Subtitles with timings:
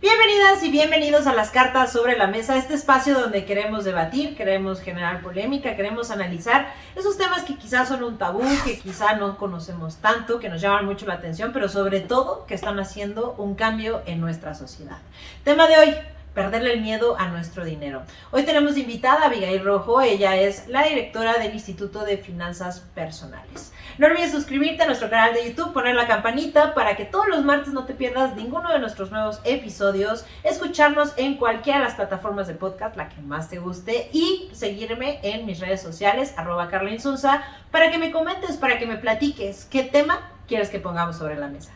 [0.00, 4.80] Bienvenidas y bienvenidos a las cartas sobre la mesa, este espacio donde queremos debatir, queremos
[4.80, 9.96] generar polémica, queremos analizar esos temas que quizás son un tabú, que quizás no conocemos
[9.96, 14.00] tanto, que nos llaman mucho la atención, pero sobre todo que están haciendo un cambio
[14.06, 14.96] en nuestra sociedad.
[15.44, 15.94] Tema de hoy,
[16.34, 18.02] perderle el miedo a nuestro dinero.
[18.30, 23.72] Hoy tenemos invitada a Abigail Rojo, ella es la directora del Instituto de Finanzas Personales.
[23.98, 27.44] No olvides suscribirte a nuestro canal de YouTube, poner la campanita para que todos los
[27.44, 32.46] martes no te pierdas ninguno de nuestros nuevos episodios, escucharnos en cualquiera de las plataformas
[32.46, 36.90] de podcast, la que más te guste, y seguirme en mis redes sociales, arroba Carla
[36.90, 41.36] Insunza, para que me comentes, para que me platiques qué tema quieres que pongamos sobre
[41.36, 41.72] la mesa.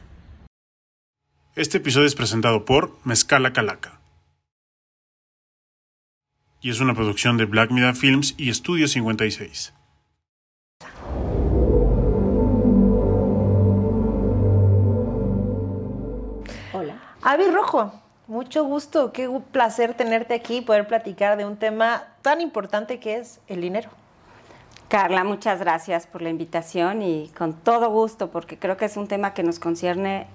[1.56, 4.03] Este episodio es presentado por Mezcala Calaca
[6.64, 9.74] y es una producción de Black Mida Films y Estudio 56.
[16.72, 16.96] Hola.
[17.20, 17.92] Avi Rojo,
[18.28, 23.18] mucho gusto, qué placer tenerte aquí y poder platicar de un tema tan importante que
[23.18, 23.90] es el dinero.
[24.88, 29.06] Carla, muchas gracias por la invitación y con todo gusto, porque creo que es un
[29.06, 30.28] tema que nos concierne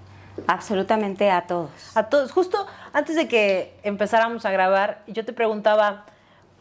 [0.46, 1.70] absolutamente a todos.
[1.96, 2.30] A todos.
[2.30, 6.06] Justo antes de que empezáramos a grabar, yo te preguntaba,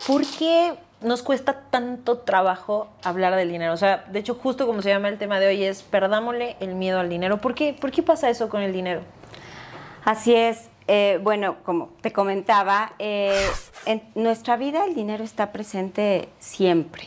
[0.08, 3.73] ¿por qué nos cuesta tanto trabajo hablar del dinero?
[3.73, 6.75] O sea, de hecho, justo como se llama el tema de hoy es perdámosle el
[6.75, 7.38] miedo al dinero.
[7.38, 9.02] ¿Por qué, ¿Por qué pasa eso con el dinero?
[10.06, 10.69] Así es.
[10.88, 13.47] Eh, bueno, como te comentaba, eh,
[13.86, 17.03] en nuestra vida el dinero está presente siempre.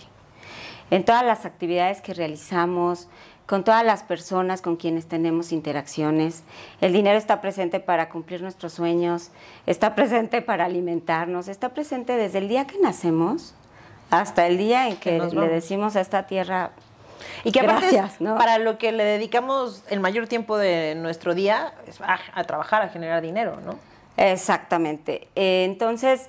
[0.93, 3.09] En todas las actividades que realizamos,
[3.47, 6.43] con todas las personas con quienes tenemos interacciones.
[6.81, 9.31] El dinero está presente para cumplir nuestros sueños,
[9.67, 13.55] está presente para alimentarnos, está presente desde el día que nacemos
[14.11, 16.73] hasta el día en que, le decimos a esta tierra
[17.45, 22.01] y que Gracias, para lo que le dedicamos el mayor tiempo de nuestro día es
[22.01, 23.79] a, trabajar, a generar dinero, ¿no?
[24.17, 25.29] Exactamente.
[25.35, 26.29] Eh, entonces,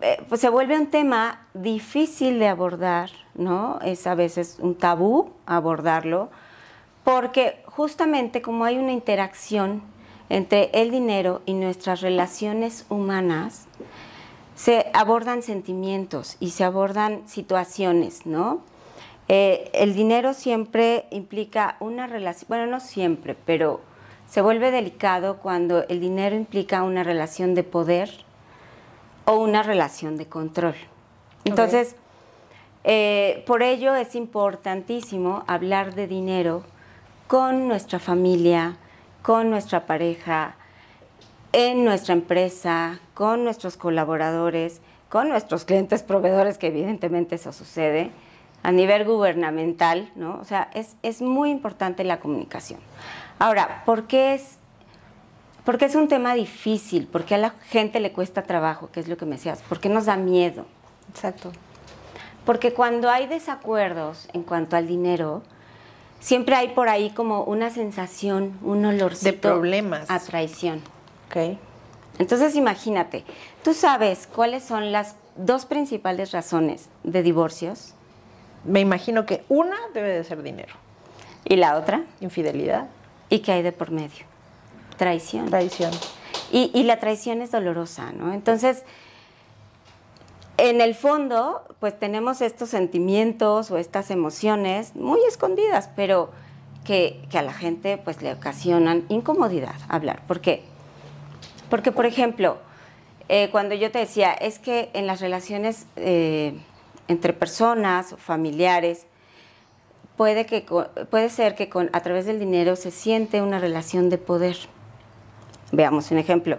[0.00, 3.78] eh, pues se vuelve un tema difícil de abordar, ¿no?
[3.82, 6.28] Es a veces un tabú abordarlo,
[7.04, 9.82] porque justamente como hay una interacción
[10.28, 13.66] entre el dinero y nuestras relaciones humanas,
[14.54, 18.60] se abordan sentimientos y se abordan situaciones, ¿no?
[19.28, 23.80] Eh, el dinero siempre implica una relación, bueno, no siempre, pero
[24.28, 28.10] se vuelve delicado cuando el dinero implica una relación de poder
[29.26, 30.74] o una relación de control.
[31.44, 31.94] Entonces,
[32.90, 36.64] eh, por ello es importantísimo hablar de dinero
[37.26, 38.78] con nuestra familia,
[39.20, 40.54] con nuestra pareja,
[41.52, 48.10] en nuestra empresa, con nuestros colaboradores, con nuestros clientes proveedores, que evidentemente eso sucede,
[48.62, 50.38] a nivel gubernamental, ¿no?
[50.40, 52.80] O sea, es, es muy importante la comunicación.
[53.38, 54.56] Ahora, ¿por qué es,
[55.66, 57.06] porque es un tema difícil?
[57.06, 58.88] ¿Por qué a la gente le cuesta trabajo?
[58.90, 59.60] ¿Qué es lo que me decías?
[59.60, 60.64] ¿Por qué nos da miedo?
[61.10, 61.52] Exacto.
[62.48, 65.42] Porque cuando hay desacuerdos en cuanto al dinero,
[66.18, 70.80] siempre hay por ahí como una sensación, un olorcito de problemas a traición.
[71.26, 71.58] Ok.
[72.18, 73.26] Entonces imagínate,
[73.62, 77.92] ¿tú sabes cuáles son las dos principales razones de divorcios?
[78.64, 80.72] Me imagino que una debe de ser dinero.
[81.44, 82.04] ¿Y la otra?
[82.22, 82.88] Infidelidad.
[83.28, 84.24] ¿Y qué hay de por medio?
[84.96, 85.50] Traición.
[85.50, 85.90] Traición.
[86.50, 88.32] Y, y la traición es dolorosa, ¿no?
[88.32, 88.84] Entonces,
[90.58, 96.30] en el fondo, pues tenemos estos sentimientos o estas emociones muy escondidas, pero
[96.84, 100.22] que, a la gente pues le ocasionan incomodidad hablar.
[100.26, 100.62] ¿Por qué?
[101.70, 102.58] Porque, por ejemplo,
[103.28, 106.54] eh, cuando yo te decía, es que en las relaciones eh,
[107.06, 109.06] entre personas, familiares,
[110.16, 110.66] puede, que,
[111.08, 114.56] puede ser que con, a través del dinero se siente una relación de poder.
[115.70, 116.58] Veamos un ejemplo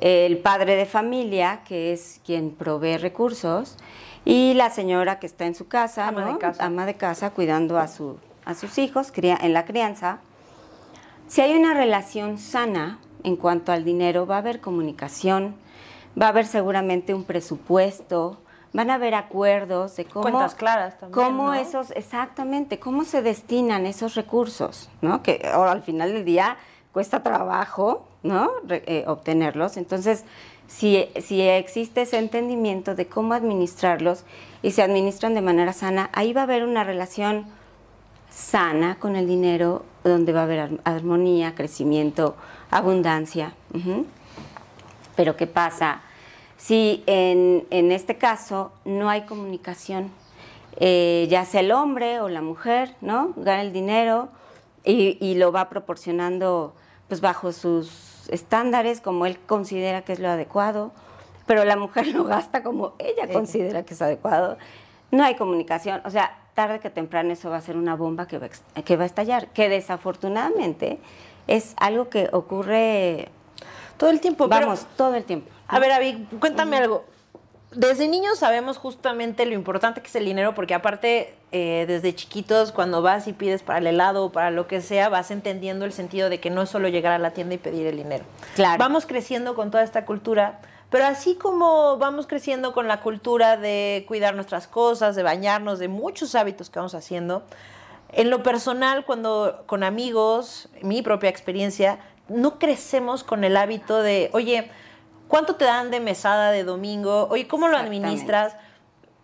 [0.00, 3.76] el padre de familia, que es quien provee recursos,
[4.24, 6.64] y la señora que está en su casa, ama, de, casa.
[6.64, 10.18] ama de casa, cuidando a, su, a sus hijos en la crianza.
[11.26, 15.54] Si hay una relación sana en cuanto al dinero, va a haber comunicación,
[16.20, 18.38] va a haber seguramente un presupuesto,
[18.72, 23.84] van a haber acuerdos de cómo cuentas claras también, cómo esos exactamente cómo se destinan
[23.84, 26.56] esos recursos no que al final del día
[26.92, 28.50] cuesta trabajo ¿no?
[28.68, 29.76] Eh, obtenerlos.
[29.76, 30.24] Entonces,
[30.66, 34.24] si, si existe ese entendimiento de cómo administrarlos
[34.62, 37.46] y se administran de manera sana, ahí va a haber una relación
[38.30, 42.36] sana con el dinero, donde va a haber armonía, crecimiento,
[42.70, 43.54] abundancia.
[45.16, 46.02] Pero ¿qué pasa?
[46.56, 50.10] Si en, en, este caso no hay comunicación,
[50.76, 53.32] eh, ya sea el hombre o la mujer, ¿no?
[53.36, 54.28] Gana el dinero
[54.84, 56.74] y, y lo va proporcionando
[57.08, 60.92] pues bajo sus estándares, como él considera que es lo adecuado,
[61.46, 64.56] pero la mujer lo gasta como ella considera que es adecuado.
[65.10, 68.38] No hay comunicación, o sea, tarde que temprano eso va a ser una bomba que
[68.38, 70.98] va, que va a estallar, que desafortunadamente
[71.46, 73.28] es algo que ocurre
[73.96, 74.48] todo el tiempo.
[74.48, 75.50] Vamos, todo el tiempo.
[75.68, 77.04] A ver, Avi, cuéntame algo.
[77.72, 82.72] Desde niños sabemos justamente lo importante que es el dinero, porque aparte, eh, desde chiquitos,
[82.72, 85.92] cuando vas y pides para el helado o para lo que sea, vas entendiendo el
[85.92, 88.24] sentido de que no es solo llegar a la tienda y pedir el dinero.
[88.56, 88.76] Claro.
[88.78, 94.04] Vamos creciendo con toda esta cultura, pero así como vamos creciendo con la cultura de
[94.08, 97.44] cuidar nuestras cosas, de bañarnos, de muchos hábitos que vamos haciendo,
[98.12, 104.30] en lo personal, cuando con amigos, mi propia experiencia, no crecemos con el hábito de,
[104.32, 104.70] oye,
[105.30, 107.28] ¿cuánto te dan de mesada de domingo?
[107.30, 108.56] Oye, ¿cómo lo administras?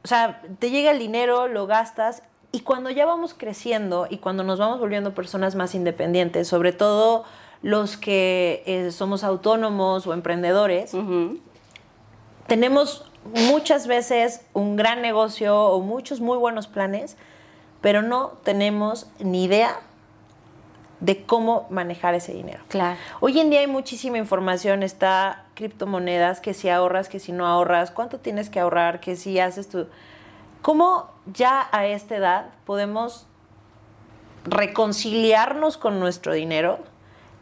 [0.04, 2.22] O sea, te llega el dinero, lo gastas
[2.52, 7.24] y cuando ya vamos creciendo y cuando nos vamos volviendo personas más independientes, sobre todo
[7.60, 10.92] los que eh, somos autónomos o emprendedores,
[12.46, 17.16] tenemos muchas veces un gran negocio o muchos muy buenos planes,
[17.80, 19.80] pero no tenemos ni idea
[21.00, 22.62] de cómo manejar ese dinero.
[22.68, 22.98] Claro.
[23.20, 27.90] Hoy en día hay muchísima información, está criptomonedas, que si ahorras, que si no ahorras,
[27.90, 29.86] cuánto tienes que ahorrar, que si haces tu...
[30.62, 33.26] ¿Cómo ya a esta edad podemos
[34.44, 36.78] reconciliarnos con nuestro dinero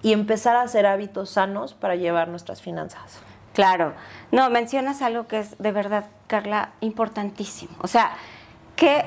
[0.03, 3.21] y empezar a hacer hábitos sanos para llevar nuestras finanzas?
[3.55, 3.95] Claro.
[4.33, 7.75] No, mencionas algo que es de verdad, Carla, importantísimo.
[7.81, 8.13] O sea,
[8.77, 9.05] que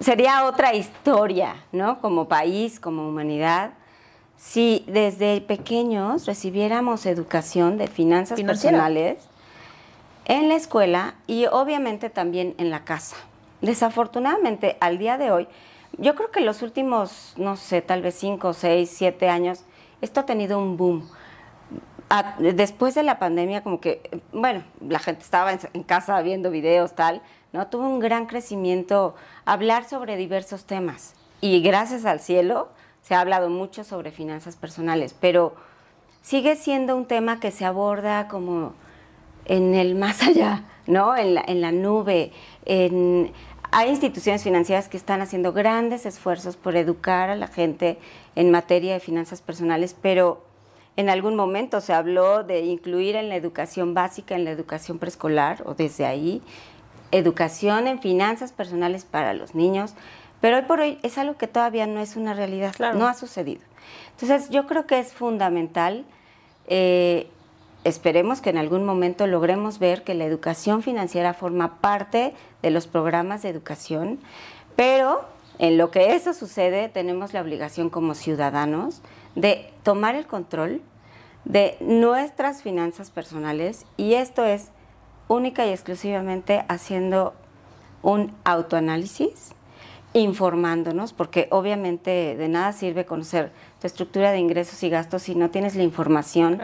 [0.00, 2.00] sería otra historia, ¿no?
[2.00, 3.72] Como país, como humanidad,
[4.36, 9.18] si desde pequeños recibiéramos educación de finanzas personales
[10.26, 13.16] en la escuela y obviamente también en la casa.
[13.60, 15.48] Desafortunadamente, al día de hoy,
[15.96, 19.64] yo creo que los últimos, no sé, tal vez cinco, seis, siete años,
[20.00, 21.08] esto ha tenido un boom
[22.38, 27.22] después de la pandemia, como que, bueno, la gente estaba en, casa viendo videos, tal,
[27.52, 27.66] ¿no?
[27.68, 29.14] Tuvo un gran crecimiento
[29.44, 31.14] hablar sobre diversos temas.
[31.40, 32.68] Y gracias al cielo
[33.02, 35.54] se ha hablado mucho sobre finanzas personales, pero
[36.22, 38.74] sigue siendo un tema que se aborda como
[39.46, 41.16] en el más allá, ¿no?
[41.16, 42.32] En la, nube.
[43.70, 47.98] Hay instituciones financieras que están haciendo grandes esfuerzos por educar a la gente
[48.34, 50.42] en materia de finanzas personales, pero
[50.96, 55.62] en algún momento se habló de incluir en la educación básica, en la educación preescolar
[55.66, 56.42] o desde ahí,
[57.12, 59.94] educación en finanzas personales para los niños,
[60.40, 63.62] pero hoy por hoy es algo que todavía no es una realidad, no ha sucedido.
[64.12, 66.04] Entonces yo creo que es fundamental,
[66.66, 67.28] eh,
[67.84, 72.86] esperemos que en algún momento logremos ver que la educación financiera forma parte de los
[72.86, 74.18] programas de educación,
[74.76, 75.24] pero
[75.58, 79.02] en lo que eso sucede tenemos la obligación como ciudadanos
[79.34, 80.82] de tomar el control
[81.44, 84.70] de nuestras finanzas personales y esto es
[85.28, 87.34] única y exclusivamente haciendo
[88.02, 89.52] un autoanálisis,
[90.14, 95.50] informándonos, porque obviamente de nada sirve conocer tu estructura de ingresos y gastos si no
[95.50, 96.60] tienes la información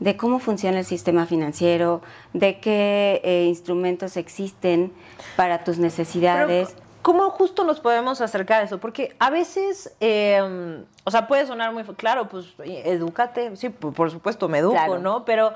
[0.00, 2.00] de cómo funciona el sistema financiero,
[2.32, 4.92] de qué eh, instrumentos existen
[5.36, 6.74] para tus necesidades.
[7.02, 8.78] ¿Cómo justo nos podemos acercar a eso?
[8.78, 14.48] Porque a veces, em, o sea, puede sonar muy claro, pues, edúcate, sí, por supuesto,
[14.48, 15.24] me educo, ¿no?
[15.24, 15.52] Pero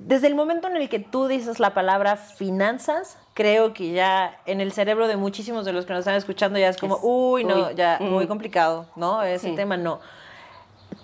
[0.00, 4.60] desde el momento en el que tú dices la palabra finanzas, creo que ya en
[4.60, 7.70] el cerebro de muchísimos de los que nos están escuchando ya es como, uy, no,
[7.70, 9.22] ya muy complicado, ¿no?
[9.22, 10.00] Ese tema no.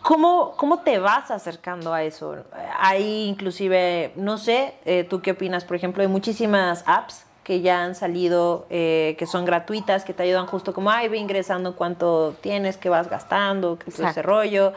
[0.02, 2.36] ¿Cómo, ¿Cómo te vas acercando a eso?
[2.78, 7.84] Hay inclusive, no sé, eh, tú qué opinas, por ejemplo, hay muchísimas apps que ya
[7.84, 12.34] han salido, eh, que son gratuitas, que te ayudan justo como, ay, ve ingresando cuánto
[12.40, 14.72] tienes, qué vas gastando, qué ese rollo.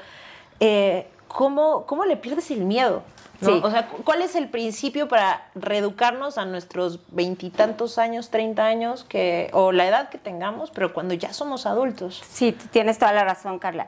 [0.60, 3.04] Eh, ¿cómo, ¿Cómo le pierdes el miedo?
[3.42, 9.50] O sea, ¿cuál es el principio para reeducarnos a nuestros veintitantos años, treinta años, que,
[9.54, 12.22] o la edad que tengamos, pero cuando ya somos adultos?
[12.30, 13.88] Sí, tienes toda la razón, Carla.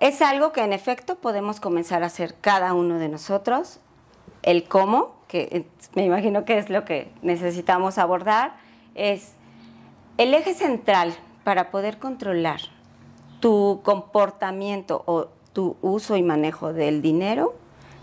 [0.00, 3.78] Es algo que en efecto podemos comenzar a hacer cada uno de nosotros.
[4.42, 8.54] El cómo, que me imagino que es lo que necesitamos abordar,
[8.94, 9.32] es
[10.16, 12.60] el eje central para poder controlar
[13.40, 17.54] tu comportamiento o tu uso y manejo del dinero,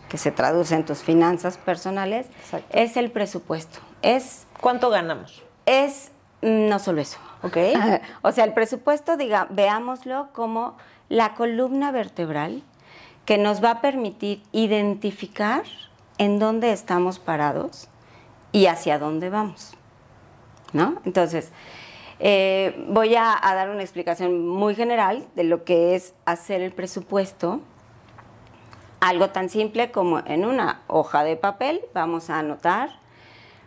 [0.10, 2.26] que se traduce en tus finanzas personales,
[2.72, 3.78] es el presupuesto.
[4.02, 5.44] Es ¿Cuánto ganamos?
[5.68, 6.10] Es
[6.42, 7.20] mm, no solo eso.
[7.44, 7.58] Ok.
[8.24, 10.78] o sea, el presupuesto, diga, veámoslo como
[11.10, 12.64] la columna vertebral
[13.26, 15.62] que nos va a permitir identificar
[16.18, 17.88] en dónde estamos parados
[18.52, 19.76] y hacia dónde vamos.
[20.72, 20.96] ¿No?
[21.06, 21.52] Entonces,
[22.26, 27.60] eh, voy a, dar una explicación muy general de lo que es hacer el presupuesto.
[29.02, 32.92] Algo tan simple como en una hoja de papel vamos a anotar,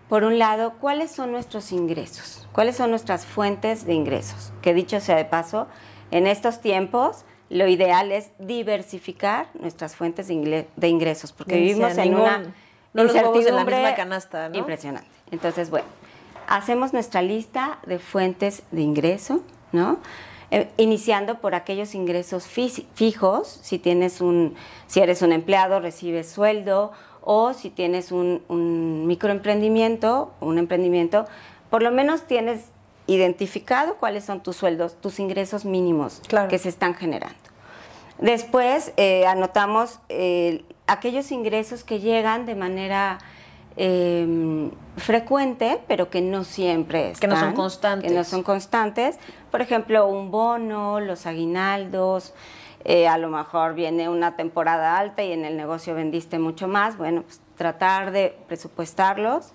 [0.09, 4.55] por un lado, cuáles son nuestros ingresos, cuáles son nuestras fuentes de ingresos.
[4.63, 5.67] Que dicho sea de paso,
[6.11, 12.55] en estos tiempos lo ideal es diversificar nuestras fuentes de ingresos, porque vivimos en una
[12.95, 14.57] no incertidumbre en la misma canasta, ¿no?
[14.57, 15.11] impresionante.
[15.31, 15.89] Entonces, bueno,
[16.49, 19.41] hacemos nuestra lista de fuentes de ingreso,
[19.73, 19.99] ¿no?
[20.51, 24.55] Eh, iniciando por aquellos ingresos fijos, si tienes un,
[24.87, 31.27] si eres un empleado, recibes sueldo, o si tienes un, un microemprendimiento, un emprendimiento,
[31.71, 32.67] por lo menos tienes
[33.09, 37.37] identificado cuáles son tus sueldos, tus ingresos mínimos que se están generando.
[38.19, 43.19] Después eh, anotamos eh, aquellos ingresos que llegan de manera
[43.77, 47.21] em, frecuente, pero que no siempre están.
[47.31, 48.11] Que no son constantes.
[48.11, 49.19] Que no son constantes.
[49.51, 52.35] Por ejemplo, un bono, los aguinaldos,
[52.85, 56.97] eh, a lo mejor viene una temporada alta y en el negocio vendiste mucho más.
[56.97, 59.53] Bueno, pues tratar de presupuestarlos.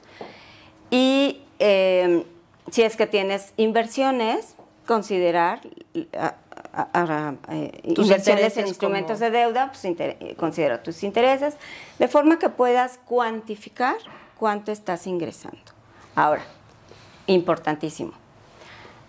[0.90, 2.24] Y em,
[2.70, 5.62] si es que tienes inversiones, considerar
[7.50, 9.86] eh, inversiones en instrumentos de deuda, pues
[10.38, 11.56] considera tus intereses,
[12.00, 13.98] de forma que puedas cuantificar
[14.38, 15.60] cuánto estás ingresando.
[16.16, 16.44] Ahora,
[17.28, 18.14] importantísimo,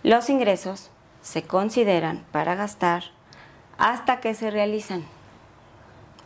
[0.02, 0.90] los ingresos
[1.22, 3.04] se consideran para gastar
[3.78, 5.04] hasta que se realizan.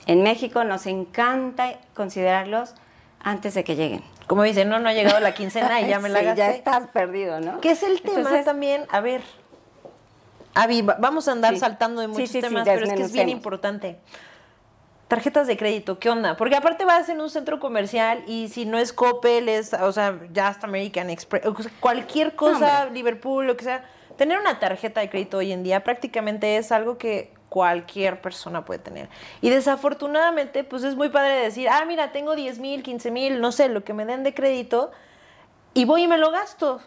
[0.07, 2.75] En México nos encanta considerarlos
[3.21, 4.03] antes de que lleguen.
[4.27, 6.39] Como dicen, no, no ha llegado la quincena y ya me la gasté.
[6.39, 7.61] ya estás perdido, ¿no?
[7.61, 8.85] ¿Qué es el tema también?
[8.91, 9.23] A ver,
[10.57, 13.99] Avi, vamos a andar saltando de muchos temas, pero es que es bien importante.
[15.07, 16.37] Tarjetas de crédito, ¿qué onda?
[16.37, 20.19] Porque aparte vas en un centro comercial y si no es Coppel, es, o sea,
[20.33, 21.45] ya hasta American Express,
[21.79, 23.85] cualquier cosa, Liverpool, lo que sea.
[24.17, 28.81] Tener una tarjeta de crédito hoy en día prácticamente es algo que cualquier persona puede
[28.81, 29.11] tener.
[29.43, 33.53] Y desafortunadamente, pues es muy padre decir, ah, mira, tengo 10 mil, 15 mil, no
[33.53, 34.91] sé, lo que me den de crédito,
[35.75, 36.81] y voy y me lo gasto.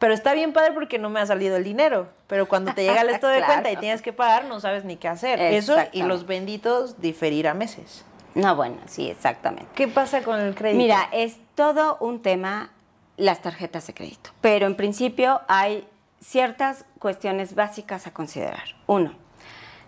[0.00, 2.08] Pero está bien padre porque no me ha salido el dinero.
[2.26, 4.96] Pero cuando te llega el estado de cuenta y tienes que pagar, no sabes ni
[4.96, 5.38] qué hacer.
[5.40, 8.04] Eso y los benditos diferir a meses.
[8.34, 9.68] No, bueno, sí, exactamente.
[9.74, 10.78] ¿Qué pasa con el crédito?
[10.78, 12.70] Mira, es todo un tema
[13.18, 14.30] las tarjetas de crédito.
[14.40, 15.86] Pero en principio hay
[16.20, 18.74] ciertas cuestiones básicas a considerar.
[18.86, 19.12] Uno,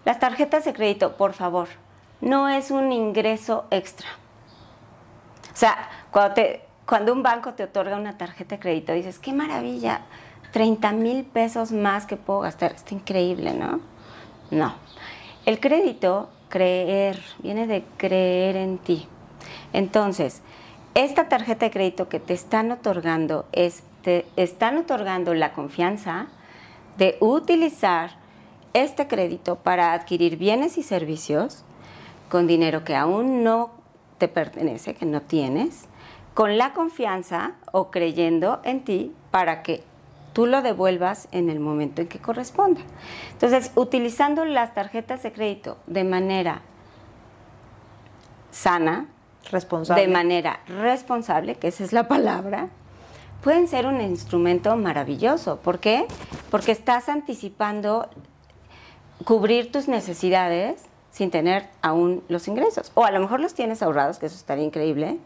[0.04, 1.68] las tarjetas de crédito, por favor,
[2.20, 4.08] no es un ingreso extra.
[5.52, 9.32] O sea, cuando te, cuando un banco te otorga una tarjeta de crédito, dices, qué
[9.32, 10.02] maravilla,
[10.52, 13.80] 30 mil pesos más que puedo gastar, está increíble, ¿no?
[14.50, 14.74] No.
[15.46, 19.08] El crédito, creer, viene de creer en ti.
[19.72, 20.42] Entonces,
[20.94, 26.26] esta tarjeta de crédito que te están otorgando es, te están otorgando la confianza
[26.98, 28.18] de utilizar
[28.74, 31.64] este crédito para adquirir bienes y servicios
[32.28, 33.70] con dinero que aún no
[34.18, 35.88] te pertenece, que no tienes,
[36.34, 39.82] con la confianza o creyendo en ti para que
[40.32, 42.80] tú lo devuelvas en el momento en que corresponda.
[43.32, 46.62] Entonces, utilizando las tarjetas de crédito de manera
[48.50, 49.06] sana,
[49.50, 50.02] responsable.
[50.02, 52.68] de manera responsable, que esa es la palabra,
[53.42, 55.58] pueden ser un instrumento maravilloso.
[55.58, 56.06] ¿Por qué?
[56.50, 58.08] Porque estás anticipando
[59.24, 62.90] cubrir tus necesidades sin tener aún los ingresos.
[62.94, 65.18] O a lo mejor los tienes ahorrados, que eso estaría increíble,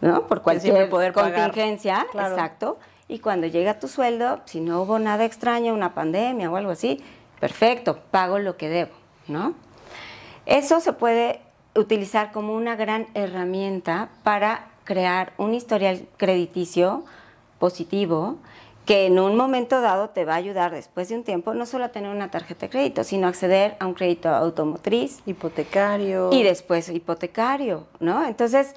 [0.00, 0.26] ¿no?
[0.26, 2.78] Por cualquier poder contingencia, exacto.
[3.08, 7.02] Y cuando llega tu sueldo, si no hubo nada extraño, una pandemia o algo así,
[7.40, 8.92] perfecto, pago lo que debo,
[9.28, 9.54] ¿no?
[10.44, 11.40] Eso se puede
[11.74, 17.04] utilizar como una gran herramienta para crear un historial crediticio
[17.58, 18.38] positivo
[18.86, 21.86] que en un momento dado te va a ayudar después de un tiempo no solo
[21.86, 26.88] a tener una tarjeta de crédito, sino acceder a un crédito automotriz, hipotecario y después
[26.88, 28.24] hipotecario, ¿no?
[28.24, 28.76] Entonces,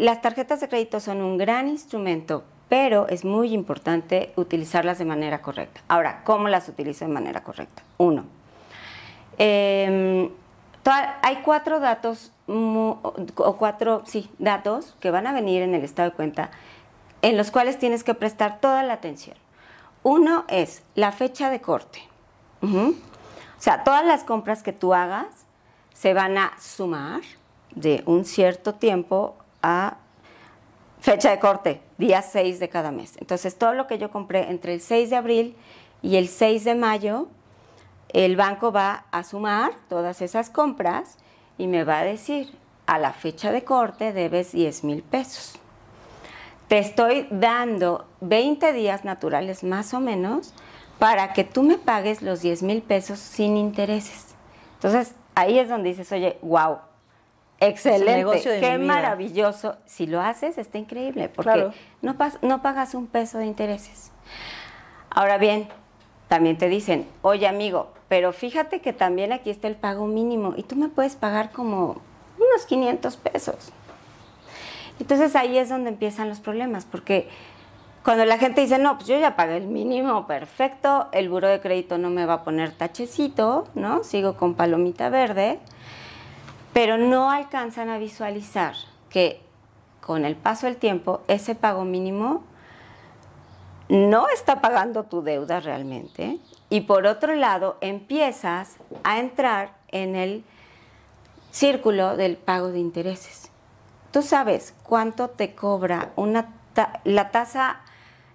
[0.00, 5.42] las tarjetas de crédito son un gran instrumento, pero es muy importante utilizarlas de manera
[5.42, 5.82] correcta.
[5.88, 7.82] Ahora, ¿cómo las utilizo de manera correcta?
[7.98, 8.24] Uno,
[9.36, 10.30] em,
[11.22, 16.16] hay cuatro datos, o cuatro, sí, datos que van a venir en el estado de
[16.16, 16.50] cuenta
[17.20, 19.36] en los cuales tienes que prestar toda la atención.
[20.02, 22.00] Uno es la fecha de corte.
[22.62, 22.94] O
[23.58, 25.26] sea, todas las compras que tú hagas
[25.92, 27.20] se van a sumar
[27.74, 29.96] de un cierto tiempo a
[31.00, 33.14] fecha de corte, día 6 de cada mes.
[33.18, 35.56] Entonces, todo lo que yo compré entre el 6 de abril
[36.02, 37.28] y el 6 de mayo,
[38.10, 41.16] el banco va a sumar todas esas compras
[41.58, 42.52] y me va a decir,
[42.86, 45.54] a la fecha de corte debes 10 mil pesos.
[46.68, 50.54] Te estoy dando 20 días naturales más o menos
[50.98, 54.34] para que tú me pagues los 10 mil pesos sin intereses.
[54.74, 56.78] Entonces, ahí es donde dices, oye, wow,
[57.60, 59.76] Excelente, qué maravilloso.
[59.86, 61.72] Si lo haces, está increíble, porque Claro.
[62.02, 64.10] no, no pagas un peso de intereses.
[65.10, 65.68] Ahora bien,
[66.28, 70.62] también te dicen, oye amigo, pero fíjate que también aquí está el pago mínimo y
[70.62, 72.00] tú me puedes pagar como
[72.38, 73.72] unos 500 pesos.
[74.98, 77.28] Entonces ahí es donde empiezan los problemas, porque
[78.04, 81.60] cuando la gente dice, no, pues yo ya pagué el mínimo, perfecto, el buro de
[81.60, 84.04] crédito no me va a poner tachecito, ¿no?
[84.04, 85.58] Sigo con palomita verde,
[86.72, 88.74] pero no alcanzan a visualizar
[89.08, 89.40] que
[90.00, 92.42] con el paso del tiempo ese pago mínimo
[93.88, 100.44] no está pagando tu deuda realmente y por otro lado empiezas a entrar en el
[101.50, 103.50] círculo del pago de intereses.
[104.12, 107.80] Tú sabes cuánto te cobra una ta- la tasa,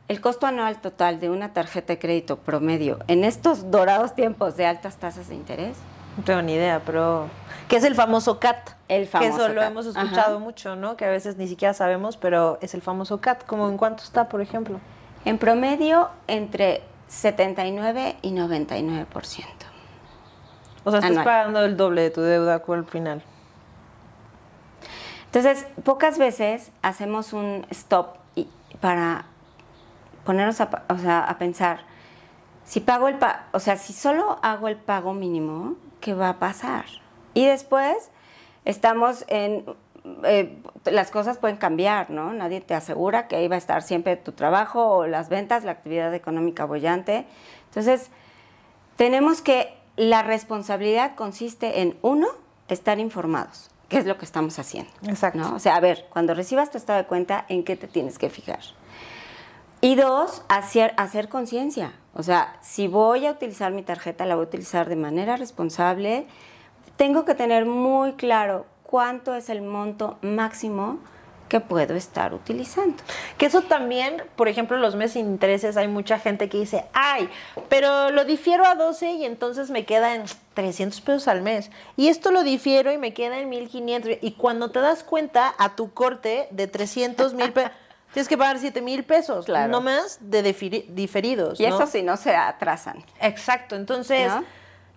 [0.10, 4.66] el costo anual total de una tarjeta de crédito promedio en estos dorados tiempos de
[4.66, 5.78] altas tasas de interés.
[6.18, 7.28] No tengo ni idea, pero...
[7.68, 8.72] ¿Qué es el famoso CAT?
[8.88, 10.40] El famoso Que eso lo hemos escuchado Ajá.
[10.40, 10.96] mucho, ¿no?
[10.98, 13.44] Que a veces ni siquiera sabemos, pero es el famoso CAT.
[13.46, 14.80] ¿Cómo en cuánto está, por ejemplo?
[15.26, 19.08] En promedio entre 79 y 99%.
[20.84, 21.26] O sea, estás Anual.
[21.26, 23.24] pagando el doble de tu deuda al final.
[25.26, 28.48] Entonces, pocas veces hacemos un stop y-
[28.80, 29.26] para
[30.24, 31.80] ponernos a, o sea, a pensar,
[32.64, 36.38] si pago el pa- o sea, si solo hago el pago mínimo, ¿qué va a
[36.38, 36.86] pasar?
[37.34, 38.12] Y después
[38.64, 39.66] estamos en
[40.24, 42.32] eh, las cosas pueden cambiar, ¿no?
[42.32, 45.72] Nadie te asegura que ahí va a estar siempre tu trabajo o las ventas, la
[45.72, 47.26] actividad económica bollante.
[47.70, 48.12] Entonces,
[48.98, 52.28] tenemos que la responsabilidad consiste en uno,
[52.68, 54.92] estar informados, que es lo que estamos haciendo.
[55.08, 55.40] Exacto.
[55.40, 55.56] ¿no?
[55.56, 58.30] O sea, a ver, cuando recibas tu estado de cuenta, ¿en qué te tienes que
[58.30, 58.60] fijar?
[59.82, 61.94] Y dos, hacer, hacer conciencia.
[62.16, 66.26] O sea, si voy a utilizar mi tarjeta, la voy a utilizar de manera responsable.
[66.96, 71.00] Tengo que tener muy claro cuánto es el monto máximo
[71.50, 72.96] que puedo estar utilizando.
[73.38, 77.30] Que eso también, por ejemplo, los meses sin intereses, hay mucha gente que dice, ay,
[77.70, 81.70] pero lo difiero a 12 y entonces me queda en 300 pesos al mes.
[81.98, 84.12] Y esto lo difiero y me queda en 1500.
[84.22, 87.72] Y cuando te das cuenta, a tu corte de 300 mil pesos,
[88.16, 89.70] tienes que pagar 7 mil pesos, Claro.
[89.70, 91.60] no más de diferidos.
[91.60, 91.76] Y ¿no?
[91.76, 93.04] eso si no se atrasan.
[93.20, 94.46] Exacto, entonces ¿No?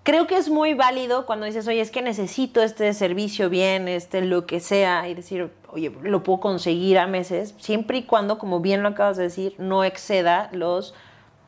[0.04, 4.20] creo que es muy válido cuando dices, oye, es que necesito este servicio bien, este
[4.20, 8.60] lo que sea, y decir, oye, lo puedo conseguir a meses, siempre y cuando, como
[8.60, 10.94] bien lo acabas de decir, no exceda los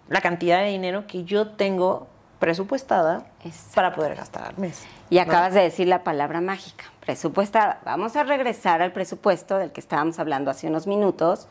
[0.08, 2.08] la cantidad de dinero que yo tengo
[2.40, 3.74] presupuestada Exacto.
[3.76, 4.84] para poder gastar al mes.
[5.08, 6.86] Y acabas de decir la palabra mágica,
[7.84, 11.48] Vamos a regresar al presupuesto del que estábamos hablando hace unos minutos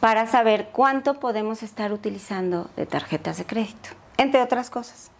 [0.00, 5.10] para saber cuánto podemos estar utilizando de tarjetas de crédito, entre otras cosas.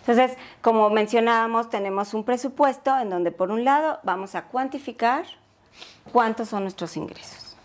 [0.00, 5.24] Entonces, como mencionábamos, tenemos un presupuesto en donde por un lado vamos a cuantificar
[6.12, 7.56] cuántos son nuestros ingresos.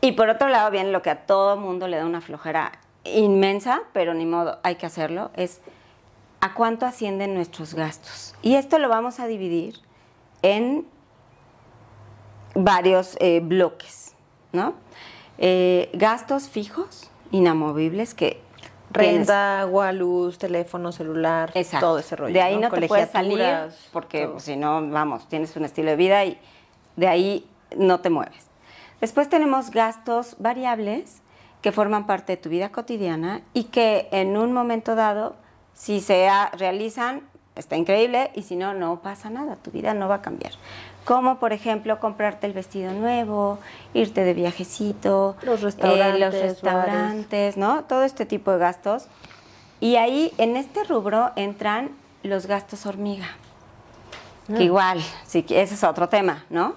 [0.00, 2.72] Y por otro lado, viene lo que a todo mundo le da una flojera
[3.04, 5.60] inmensa, pero ni modo, hay que hacerlo, es
[6.40, 8.34] a cuánto ascienden nuestros gastos.
[8.42, 9.80] Y esto lo vamos a dividir
[10.42, 10.86] en
[12.54, 14.14] varios eh, bloques,
[14.52, 14.74] ¿no?
[15.38, 18.40] Eh, gastos fijos, inamovibles, que
[18.90, 21.86] Renta, agua, luz, teléfono, celular, Exacto.
[21.86, 22.32] todo ese rollo.
[22.32, 22.68] De ahí ¿no?
[22.68, 23.44] no, te puedes salir
[23.92, 26.38] porque pues, si no, vamos, tienes un estilo de vida y
[26.96, 28.46] de ahí no te mueves.
[29.00, 31.22] Después tenemos gastos variables
[31.60, 35.36] que forman parte de tu vida cotidiana y que en un momento dado,
[35.74, 37.27] si se realizan,
[37.58, 40.52] está increíble y si no, no pasa nada, tu vida no va a cambiar.
[41.04, 43.58] Como por ejemplo comprarte el vestido nuevo,
[43.94, 46.42] irte de viajecito, Los eh, restaurantes, los bares.
[46.42, 47.84] restaurantes, ¿no?
[47.84, 49.06] Todo este tipo de gastos.
[49.80, 51.90] Y ahí, en este rubro, entran
[52.22, 53.28] los gastos hormiga.
[54.48, 54.56] Mm.
[54.56, 56.74] Que igual, sí, ese es otro tema, ¿no?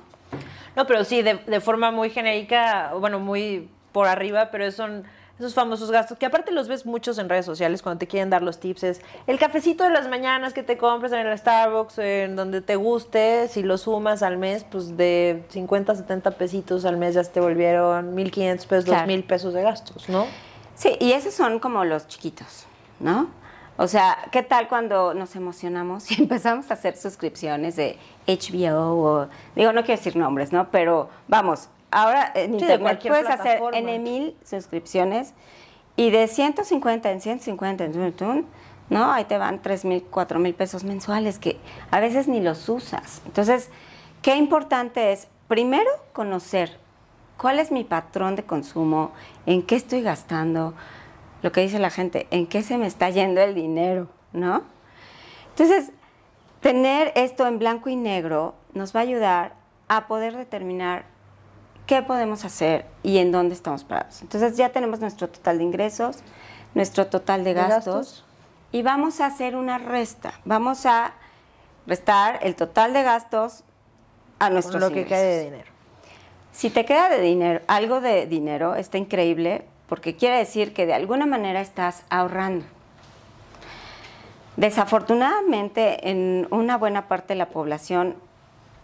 [0.76, 5.04] No, pero sí, de, de forma muy genérica, bueno, muy por arriba, pero son
[5.42, 8.42] esos famosos gastos que aparte los ves muchos en redes sociales cuando te quieren dar
[8.42, 8.84] los tips.
[8.84, 12.76] Es el cafecito de las mañanas que te compras en el Starbucks, en donde te
[12.76, 17.32] guste, si lo sumas al mes, pues de 50, 70 pesitos al mes ya se
[17.32, 19.12] te volvieron 1.500 pesos, Claro.
[19.12, 20.26] 2.000 pesos de gastos, ¿no?
[20.76, 22.66] Sí, y esos son como los chiquitos,
[23.00, 23.30] ¿no?
[23.78, 29.28] O sea, ¿qué tal cuando nos emocionamos y empezamos a hacer suscripciones de HBO o,
[29.56, 30.70] digo, no quiero decir nombres, ¿no?
[30.70, 33.62] Pero vamos, ahora en de internet cualquier puedes hacer.
[33.74, 35.34] N mil suscripciones
[35.96, 38.48] y de 150 en 150 en tun,
[38.90, 39.12] ¿no?
[39.12, 41.58] Ahí te van 3 mil, 4 mil pesos mensuales que
[41.92, 43.22] a veces ni los usas.
[43.26, 43.70] Entonces,
[44.22, 46.80] qué importante es, primero, conocer
[47.38, 49.12] cuál es mi patrón de consumo,
[49.46, 50.74] en qué estoy gastando,
[51.42, 54.64] lo que dice la gente, en qué se me está yendo el dinero, ¿no?
[55.50, 55.92] Entonces,
[56.62, 59.56] tener esto en blanco y negro nos va a ayudar
[59.88, 61.06] a poder determinar
[61.92, 64.22] qué podemos hacer y en dónde estamos parados.
[64.22, 66.20] Entonces ya tenemos nuestro total de ingresos,
[66.74, 68.24] nuestro total de ¿De gastos,
[68.72, 70.32] y vamos a hacer una resta.
[70.46, 71.12] Vamos a
[71.86, 73.66] restar el total de gastos
[74.40, 75.70] a nuestros Con lo que quede de dinero.
[76.54, 80.94] Si te queda de dinero, algo de dinero, está increíble porque quiere decir que de
[80.94, 82.64] alguna manera estás ahorrando.
[84.56, 88.16] Desafortunadamente, en una buena parte de la población,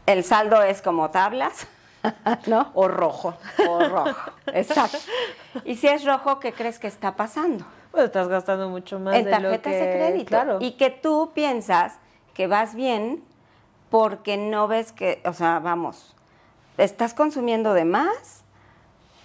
[0.07, 1.67] el saldo es como tablas,
[2.47, 2.71] ¿no?
[2.73, 3.35] O rojo.
[3.67, 4.31] O rojo.
[4.47, 4.97] Exacto.
[5.65, 7.65] Y si es rojo, ¿qué crees que está pasando?
[7.91, 9.79] Pues estás gastando mucho más en de lo tarjetas que...
[9.79, 10.29] de crédito.
[10.29, 10.57] Claro.
[10.61, 11.99] Y que tú piensas
[12.33, 13.23] que vas bien
[13.89, 16.15] porque no ves que, o sea, vamos,
[16.77, 18.43] estás consumiendo de más,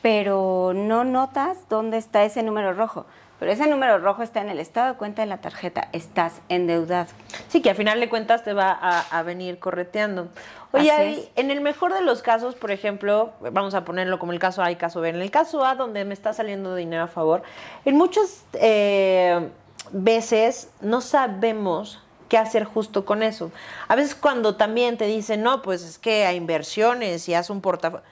[0.01, 3.07] pero no notas dónde está ese número rojo.
[3.43, 7.09] Pero ese número rojo está en el estado de cuenta de la tarjeta, estás endeudado.
[7.49, 10.29] Sí, que al final de cuentas te va a, a venir correteando.
[10.71, 14.39] Oye, ahí, en el mejor de los casos, por ejemplo, vamos a ponerlo como el
[14.39, 15.09] caso A y caso B.
[15.09, 17.43] En el caso A, donde me está saliendo dinero a favor,
[17.85, 19.49] en muchas eh,
[19.91, 23.51] veces no sabemos qué hacer justo con eso.
[23.89, 27.61] A veces cuando también te dicen, no, pues es que hay inversiones y haz un
[27.61, 28.07] portafolio.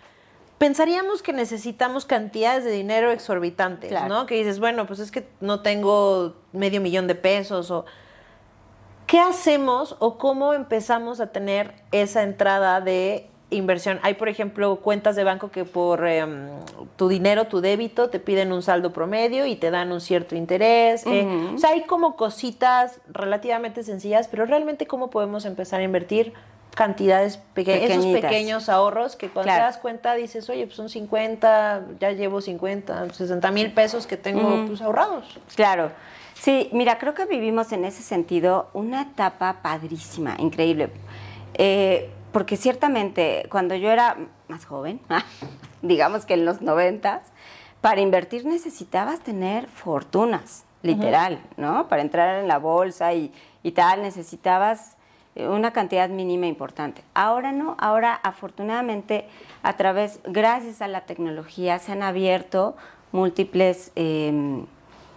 [0.60, 4.08] Pensaríamos que necesitamos cantidades de dinero exorbitantes, Claro.
[4.08, 4.26] ¿no?
[4.26, 7.86] Que dices, bueno, pues es que no tengo medio millón de pesos o...
[9.06, 14.00] ¿Qué hacemos o cómo empezamos a tener esa entrada de inversión?
[14.02, 16.50] Hay, por ejemplo, cuentas de banco que por em,
[16.96, 21.06] tu dinero, tu débito, te piden un saldo promedio y te dan un cierto interés.
[21.06, 26.34] eh, o sea, hay como cositas relativamente sencillas, pero realmente cómo podemos empezar a invertir
[26.74, 28.30] cantidades pequeñas, esos Pequeñitas.
[28.30, 29.60] pequeños ahorros que cuando Claro.
[29.64, 34.16] te das cuenta dices, oye, pues son 50, ya llevo 50, 60 mil pesos que
[34.16, 35.38] tengo pues ahorrados.
[35.56, 35.90] Claro.
[36.34, 40.90] Sí, mira, creo que vivimos en ese sentido una etapa padrísima, increíble.
[41.54, 44.16] Eh, porque ciertamente cuando yo era
[44.48, 45.00] más joven,
[45.82, 47.22] digamos que en los noventas,
[47.80, 51.88] para invertir necesitabas tener fortunas, literal, ¿no?
[51.88, 54.96] Para entrar en la bolsa y, y tal, necesitabas
[55.48, 57.02] una cantidad mínima importante.
[57.14, 59.26] Ahora no, ahora afortunadamente
[59.62, 62.76] a través, gracias a la tecnología, se han abierto
[63.12, 63.92] múltiples...
[63.96, 64.66] em,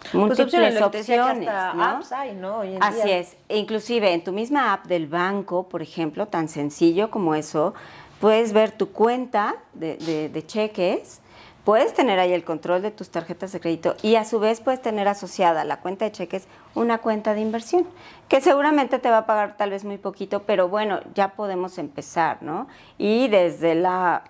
[0.03, 1.83] Pues múltiples opciones, hasta ¿no?
[1.83, 2.57] apps hay, ¿no?
[2.59, 3.19] Hoy en Así día.
[3.19, 3.37] es.
[3.47, 7.73] E inclusive en tu misma app del banco, por ejemplo, tan sencillo como eso,
[8.19, 11.21] puedes ver tu cuenta de, de- de cheques,
[11.63, 14.81] puedes tener ahí el control de tus tarjetas de crédito y a su vez puedes
[14.81, 17.87] tener asociada a la cuenta de cheques una cuenta de inversión,
[18.27, 22.37] que seguramente te va a pagar tal vez muy poquito, pero bueno, ya podemos empezar,
[22.41, 22.67] ¿no?
[22.97, 24.23] Y desde la,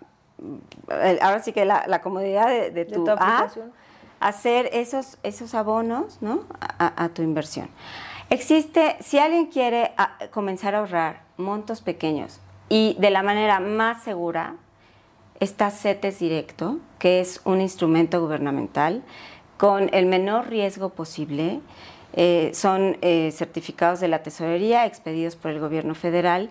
[0.89, 3.71] eh, ahora sí que la, la comodidad de, de De tu, app, aplicación.
[4.19, 6.41] hacer esos, esos abonos ¿no?
[6.59, 7.69] a, a- a tu inversión.
[8.29, 14.03] Existe, si alguien quiere a- comenzar a ahorrar montos pequeños y de la manera más
[14.03, 14.55] segura,
[15.43, 19.03] está CETES Directo, que es un instrumento gubernamental
[19.57, 21.61] con el menor riesgo posible.
[22.13, 26.49] Eh, son eh, certificados de la tesorería expedidos por el gobierno federal.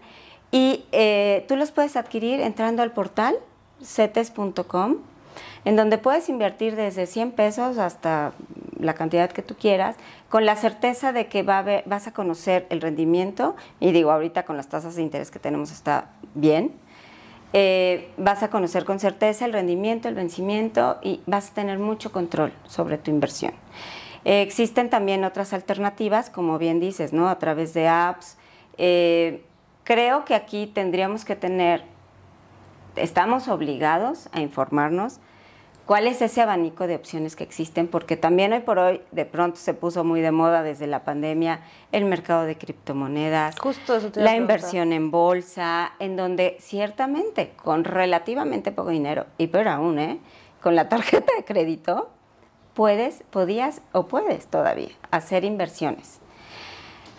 [0.50, 3.37] Y eh, tú los puedes adquirir entrando al portal
[3.83, 4.98] cetes.com
[5.64, 8.33] en donde puedes invertir desde 100 pesos hasta
[8.78, 9.96] la cantidad que tú quieras,
[10.28, 14.68] con la certeza de que vas a conocer el rendimiento, y digo, ahorita con las
[14.68, 16.72] tasas de interés que tenemos está bien,
[17.52, 22.10] eh, vas a conocer con certeza el rendimiento, el vencimiento y vas a tener mucho
[22.10, 23.52] control sobre tu inversión.
[24.24, 27.28] Eh, existen también otras alternativas, como bien dices, ¿no?
[27.28, 28.38] A través de apps.
[28.78, 29.44] Eh,
[29.84, 31.84] creo que aquí tendríamos que tener,
[32.96, 35.18] estamos obligados a informarnos
[35.87, 39.59] cuál es ese abanico de opciones que existen, porque también hoy por hoy de pronto
[39.59, 41.61] se puso muy de moda desde la pandemia
[41.92, 46.57] el mercado de criptomonedas, Justo eso te iba a la inversión en bolsa, en donde
[46.61, 50.21] ciertamente con relativamente poco dinero, y peor aún, ¿eh?
[50.62, 52.11] con la tarjeta de crédito,
[52.75, 56.21] puedes, podías o puedes todavía hacer inversiones.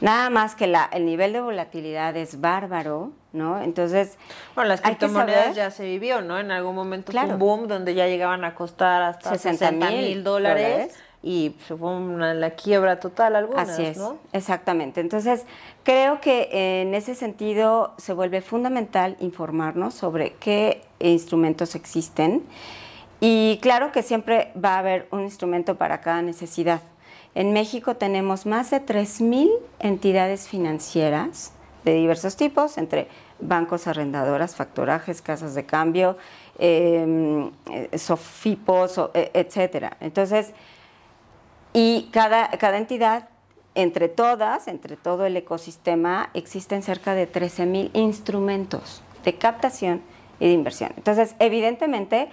[0.02, 3.62] Nada más que la, el nivel de volatilidad es bárbaro, ¿no?
[3.62, 4.18] Entonces,
[4.54, 6.40] Bueno, las criptomonedas ya se vivió, ¿no?
[6.40, 7.34] En algún momento fue Claro.
[7.34, 10.96] un boom donde ya llegaban a costar hasta 60 60 mil dólares, dólares.
[11.22, 14.18] y se fue una, la quiebra total algunas, Así es, ¿no?
[14.34, 15.00] exactamente.
[15.00, 15.46] Entonces,
[15.84, 16.50] creo que
[16.82, 22.44] en ese sentido se vuelve fundamental informarnos sobre qué instrumentos existen
[23.22, 26.82] y claro que siempre va a haber un instrumento para cada necesidad.
[27.36, 33.08] En México tenemos más de 3.000 entidades financieras de diversos tipos, entre
[33.40, 36.18] bancos, arrendadoras, factorajes, casas de cambio,
[36.60, 39.98] eh, eh, sofipos, eh, etcétera.
[40.00, 40.54] Entonces,
[41.74, 43.30] y cada, cada entidad,
[43.76, 50.04] entre todas, entre todo el ecosistema, existen cerca de 13 mil instrumentos de captación
[50.40, 50.94] y de inversión.
[50.96, 52.30] Entonces, evidentemente,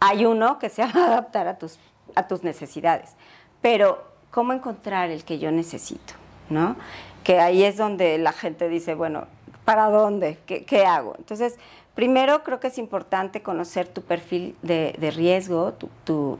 [0.00, 1.78] hay uno que se va a adaptar a tus,
[2.14, 3.14] a tus necesidades,
[3.62, 6.14] pero ¿cómo encontrar el que yo necesito?
[6.50, 6.74] ¿No?
[7.22, 9.28] Que ahí es donde la gente dice, bueno,
[9.64, 10.38] ¿para dónde?
[10.44, 11.14] ¿Qué, hago?
[11.18, 11.56] Entonces,
[11.94, 16.38] primero creo que es importante conocer tu perfil de, riesgo, tu,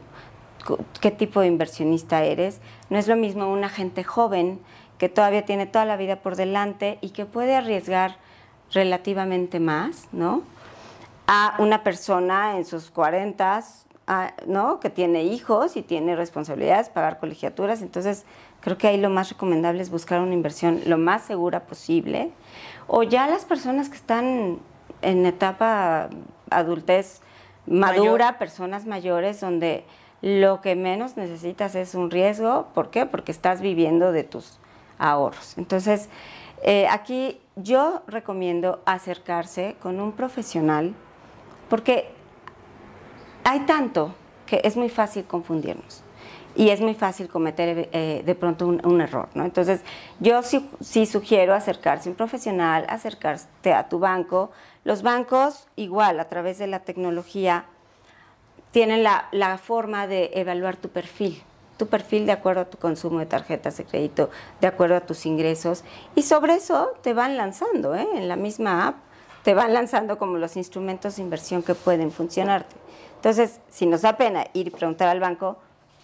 [1.00, 2.60] qué tipo de inversionista eres.
[2.90, 4.58] No es lo mismo una gente joven
[4.98, 8.16] que todavía tiene toda la vida por delante y que puede arriesgar
[8.72, 10.42] relativamente más, ¿no?
[11.26, 13.86] A una persona en sus cuarentas,
[14.46, 14.80] ¿no?
[14.80, 17.82] Que tiene hijos y tiene responsabilidades, pagar colegiaturas.
[17.82, 18.24] Entonces,
[18.60, 22.30] creo que ahí lo más recomendable es buscar una inversión lo más segura posible.
[22.86, 24.58] O ya las personas que están
[25.02, 26.08] en etapa
[26.50, 27.20] adultez
[27.66, 29.84] madura, personas mayores, donde
[30.20, 32.68] lo que menos necesitas es un riesgo.
[32.74, 33.06] ¿Por qué?
[33.06, 34.58] Porque estás viviendo de tus
[34.98, 35.56] ahorros.
[35.58, 36.08] Entonces,
[36.62, 40.94] eh, aquí yo recomiendo acercarse con un profesional
[41.68, 42.12] porque
[43.44, 44.14] hay tanto
[44.46, 46.02] que es muy fácil confundirnos
[46.54, 49.44] y es muy fácil cometer eh, de pronto un, error, ¿no?
[49.44, 49.80] Entonces,
[50.20, 54.50] yo sí, sí, sugiero acercarse a un profesional, acercarte a tu banco.
[54.84, 57.64] Los bancos, igual, a través de la tecnología,
[58.70, 61.42] tienen la, la forma de evaluar tu perfil
[61.82, 65.26] tu perfil de acuerdo a tu consumo de tarjetas de crédito, de acuerdo a tus
[65.26, 65.82] ingresos.
[66.14, 68.06] Y sobre eso te van lanzando, ¿eh?
[68.14, 68.96] en la misma app,
[69.42, 72.76] te van lanzando como los instrumentos de inversión que pueden funcionarte.
[73.22, 75.56] Entonces, si nos da pena ir y preguntar al banco,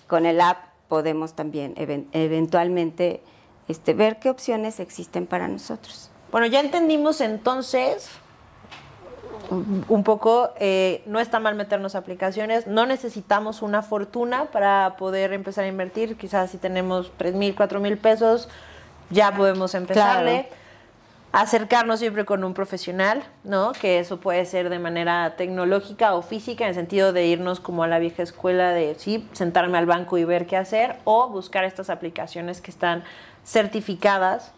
[0.07, 1.75] con el app podemos también
[2.13, 3.25] eventualmente
[3.67, 6.13] este, ver qué opciones existen para nosotros.
[6.31, 8.09] Bueno, ya entendimos entonces
[9.51, 15.65] un poco, eh, no está mal meternos aplicaciones, no necesitamos una fortuna para poder empezar
[15.65, 18.49] a invertir, quizás si tenemos 3 mil, 4 mil pesos,
[19.11, 20.49] ya podemos empezarle.
[21.31, 23.73] Acercarnos siempre con un profesional, ¿no?
[23.73, 27.83] Que eso puede ser de manera tecnológica o física, en el sentido de irnos como
[27.83, 31.65] a la vieja escuela de, sí, sentarme al banco y ver qué hacer, o buscar
[31.65, 33.05] estas aplicaciones que están
[33.45, 34.53] certificadas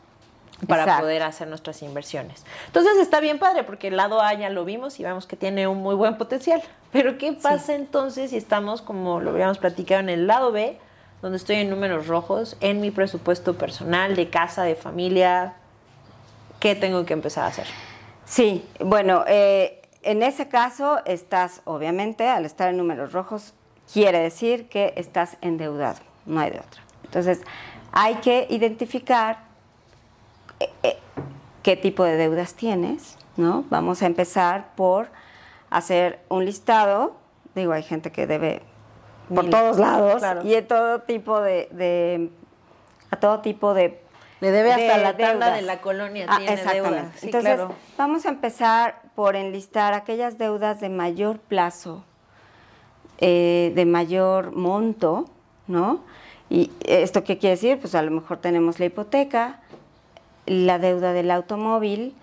[0.68, 2.44] para poder hacer nuestras inversiones.
[2.66, 5.66] Entonces está bien padre porque el lado A ya lo vimos y vemos que tiene
[5.66, 6.62] un muy buen potencial.
[6.92, 10.78] Pero ¿qué pasa entonces si estamos, como lo habíamos platicado, en el lado B,
[11.22, 15.54] donde estoy en números rojos, en mi presupuesto personal, de casa, de familia?
[16.61, 17.66] ¿Qué tengo que empezar a hacer?
[18.25, 23.55] Sí, bueno, eh, en ese caso estás, obviamente, al estar en números rojos,
[23.92, 26.83] quiere decir que estás endeudado, no hay de otra.
[27.05, 27.40] Entonces,
[27.92, 29.51] hay que identificar
[31.62, 33.64] qué tipo de deudas tienes, ¿no?
[33.70, 35.09] Vamos a empezar por
[35.70, 37.16] hacer un listado.
[37.55, 38.62] Digo, hay gente que debe
[39.35, 42.31] por todos lados y a todo tipo de,
[43.11, 44.03] a todo tipo de
[44.40, 47.18] le debe hasta la tanda de la colonia ah, tiene exactamente.
[47.22, 47.61] Entonces,
[47.98, 52.05] vamos a empezar por enlistar aquellas deudas de mayor plazo,
[53.18, 55.26] eh, de mayor monto,
[55.66, 56.00] ¿no?
[56.48, 57.79] ¿Y esto qué quiere decir?
[57.79, 59.61] Pues a lo mejor tenemos la hipoteca,
[60.46, 62.14] la deuda del automóvil,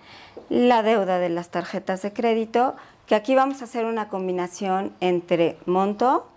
[0.48, 2.74] la deuda de las tarjetas de crédito,
[3.06, 6.28] que aquí vamos a hacer una combinación entre monto,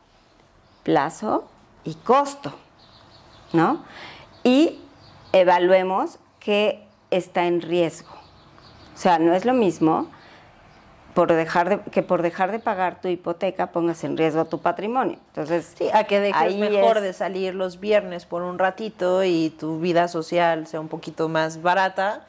[0.84, 1.50] plazo
[1.84, 2.54] y costo,
[3.52, 3.84] ¿no?
[4.44, 4.80] Y
[5.34, 8.12] evaluemos qué está en riesgo.
[8.94, 10.08] O sea, no es lo mismo
[11.13, 15.17] por dejar de, que por dejar de pagar tu hipoteca pongas en riesgo tu patrimonio.
[15.28, 19.80] Entonces, sí, a que dejes mejor de salir los viernes por un ratito y tu
[19.80, 22.26] vida social sea un poquito más barata.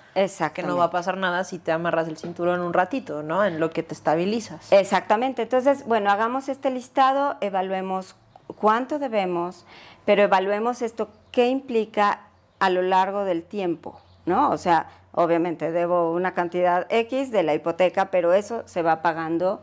[0.53, 3.47] Que no va a pasar nada si te amarras el cinturón un ratito, ¿no?
[3.47, 4.71] En lo que te estabilizas.
[4.71, 5.43] Exactamente.
[5.43, 8.15] Entonces, bueno, hagamos este listado, evaluemos
[8.59, 9.65] cuánto debemos,
[10.05, 12.21] pero evaluemos esto, qué implica
[12.63, 14.51] a lo largo del tiempo, ¿no?
[14.51, 19.63] O sea, obviamente debo una cantidad X de la hipoteca, pero eso se va pagando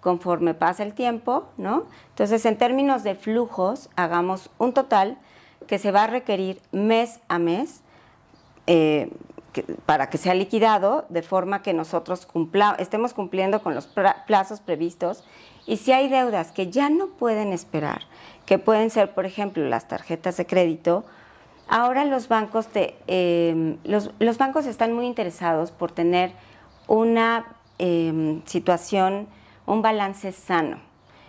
[0.00, 1.84] conforme pasa el tiempo, ¿no?
[2.08, 5.16] Entonces, en términos de flujos, hagamos un total
[5.68, 7.82] que se va a requerir mes a mes
[8.66, 9.12] eh,
[9.86, 12.26] para que sea liquidado, de forma que nosotros
[12.78, 13.88] estemos cumpliendo con los
[14.26, 15.22] plazos previstos.
[15.68, 18.02] Y si hay deudas que ya no pueden esperar,
[18.44, 21.04] que pueden ser, por ejemplo, las tarjetas de crédito,
[21.72, 22.68] Ahora los bancos,
[23.06, 26.32] em, los, bancos están muy interesados por tener
[26.88, 27.46] una
[27.78, 29.28] em, situación,
[29.66, 30.80] un balance sano,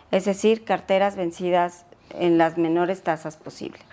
[0.09, 3.83] es decir, carteras vencidas en las menores tasas posibles.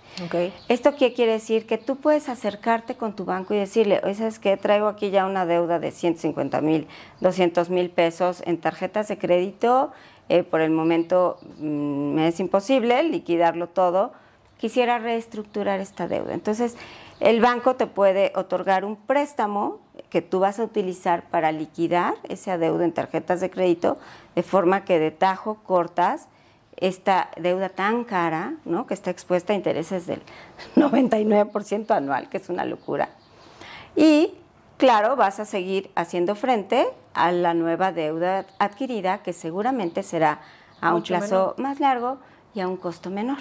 [0.67, 1.67] ¿Esto qué quiere decir?
[1.67, 4.57] Que tú puedes acercarte con tu banco y decirle, oye, ¿sabes qué?
[4.57, 6.87] Traigo aquí ya una deuda de 150 mil,
[7.21, 9.91] 200 mil pesos en tarjetas de crédito.
[10.29, 14.13] Eh, por el momento mm, me es imposible liquidarlo todo
[14.59, 16.33] quisiera reestructurar esta deuda.
[16.33, 16.75] Entonces,
[17.19, 22.49] El banco te puede otorgar un préstamo que tú vas a utilizar para liquidar ese
[22.49, 23.97] adeudo en tarjetas de crédito,
[24.35, 26.27] de forma que de tajo cortas
[26.77, 28.87] esta deuda tan cara, ¿no?
[28.87, 30.21] que está expuesta a intereses del
[30.77, 33.09] 99% anual, que es una locura.
[33.97, 34.33] Y
[34.77, 40.39] claro, vas a seguir haciendo frente a la nueva deuda adquirida, que seguramente será
[40.79, 42.19] a un plazo más largo
[42.53, 43.39] y a un costo menor.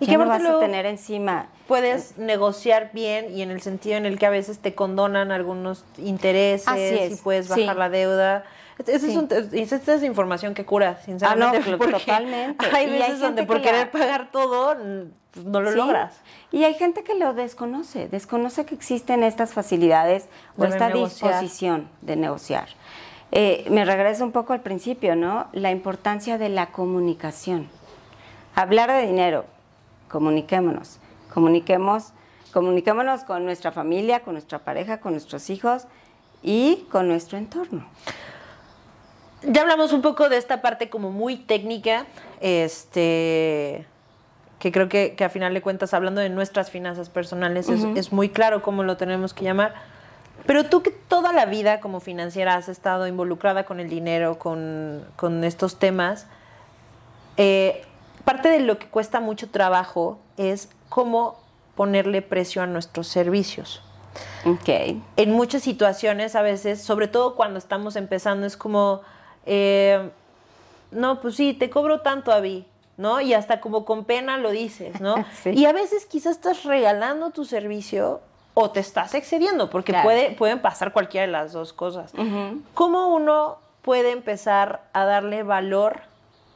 [0.00, 1.48] ¿Y qué vas a tener encima?
[1.66, 5.84] Puedes negociar bien y en el sentido en el que a veces te condonan algunos
[5.98, 8.44] intereses y puedes bajar la deuda.
[8.86, 11.62] Esa es, información que cura, sinceramente.
[11.66, 12.66] Ah, no, totalmente.
[12.72, 14.76] Hay veces donde por querer pagar todo
[15.32, 16.14] pues, no lo logras.
[16.52, 22.16] Y hay gente que lo desconoce, desconoce que existen estas facilidades o esta disposición de
[22.16, 22.68] negociar.
[23.30, 25.48] Eh, me regreso un poco al principio, ¿no?
[25.52, 27.68] La importancia de la comunicación.
[28.54, 29.44] Hablar de dinero,
[30.08, 30.98] comuniquémonos,
[31.32, 32.12] comuniquemos,
[32.52, 35.86] comuniquémonos con nuestra familia, con nuestra pareja, con nuestros hijos
[36.42, 37.86] y con nuestro entorno.
[39.42, 42.06] Ya hablamos un poco de esta parte como muy técnica,
[42.40, 43.86] este,
[44.58, 48.62] que creo que, a final de cuentas, hablando de nuestras finanzas personales, es, muy claro
[48.62, 49.74] cómo lo tenemos que llamar.
[50.46, 55.44] Pero tú que toda la vida como financiera has estado involucrada con el dinero, con,
[55.44, 56.26] estos temas,
[57.36, 57.82] eh,
[58.28, 61.38] parte de lo que cuesta mucho trabajo es cómo
[61.76, 63.80] ponerle precio a nuestros servicios.
[64.44, 65.02] Okay.
[65.16, 69.00] En muchas situaciones, a veces, sobre todo cuando estamos empezando, es como
[69.46, 70.10] eh,
[70.90, 72.66] no, pues sí, te cobro tanto a mí,
[72.98, 73.22] ¿no?
[73.22, 75.14] Y hasta como con pena lo dices, ¿no?
[75.46, 78.20] Y a veces quizás estás regalando tu servicio
[78.52, 82.12] o te estás excediendo, porque puede, pueden pasar cualquiera de las dos cosas.
[82.74, 86.07] ¿Cómo uno puede empezar a darle valor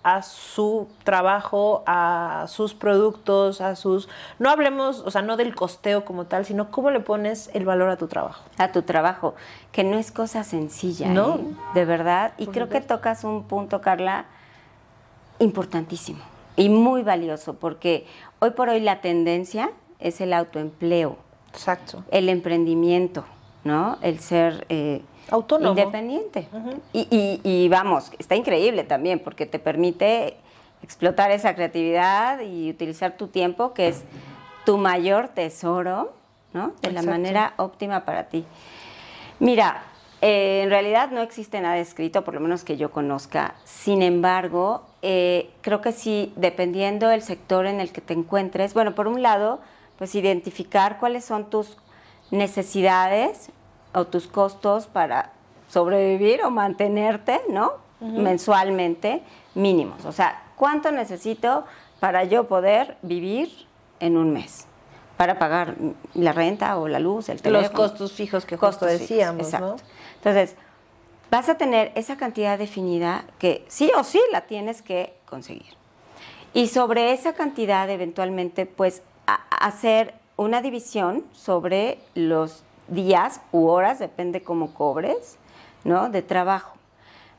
[0.02, 4.08] a su trabajo, a sus productos, a sus...
[4.38, 7.88] No hablemos, o sea, no del costeo como tal, sino cómo le pones el valor
[7.88, 8.44] a tu trabajo.
[8.58, 9.34] A tu trabajo,
[9.70, 11.36] que no es cosa sencilla, ¿no?
[11.36, 11.40] ¿eh?
[11.74, 12.32] De verdad.
[12.36, 14.26] Y creo que tocas un punto, Carla,
[15.38, 16.20] importantísimo
[16.56, 18.06] y muy valioso, porque
[18.40, 21.16] hoy por hoy la tendencia es el autoempleo.
[21.52, 22.04] Exacto.
[22.10, 23.24] El emprendimiento,
[23.64, 23.98] ¿no?
[24.02, 24.66] El ser...
[24.68, 25.70] Eh, Autónomo.
[25.70, 26.48] Independiente.
[26.92, 30.36] y, vamos, está increíble también porque te permite
[30.82, 34.02] explotar esa creatividad y utilizar tu tiempo, que es
[34.64, 36.12] tu mayor tesoro,
[36.52, 36.72] ¿no?
[36.82, 38.44] De la manera óptima para ti.
[39.38, 39.84] Mira,
[40.20, 43.54] eh, en realidad no existe nada escrito, por lo menos que yo conozca.
[43.64, 48.94] Sin embargo, eh, creo que sí, dependiendo del sector en el que te encuentres, bueno,
[48.94, 49.60] por un lado,
[49.98, 51.76] pues identificar cuáles son tus
[52.30, 53.50] necesidades
[53.94, 55.32] o tus costos para
[55.68, 57.74] sobrevivir o mantenerte, ¿no?
[58.00, 59.22] Mensualmente
[59.54, 60.04] mínimos.
[60.04, 61.64] O sea, ¿cuánto necesito
[62.00, 63.50] para yo poder vivir
[64.00, 64.66] en un mes?
[65.16, 65.76] Para pagar
[66.14, 67.68] la renta o la luz, el teléfono.
[67.68, 69.76] Los costos fijos que justo decíamos, ¿no?
[70.16, 70.56] Entonces,
[71.30, 75.74] vas a tener esa cantidad definida que sí o sí la tienes que conseguir.
[76.54, 79.02] Y sobre esa cantidad, eventualmente, pues,
[79.50, 85.38] hacer una división sobre los días u horas, depende cómo cobres,
[85.84, 86.10] ¿no?
[86.10, 86.76] De trabajo.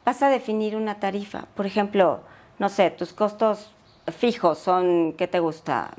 [0.06, 1.46] Vas a definir una tarifa.
[1.56, 2.22] Por ejemplo,
[2.60, 3.72] no sé, tus costos
[4.18, 5.92] fijos son, ¿qué te gusta?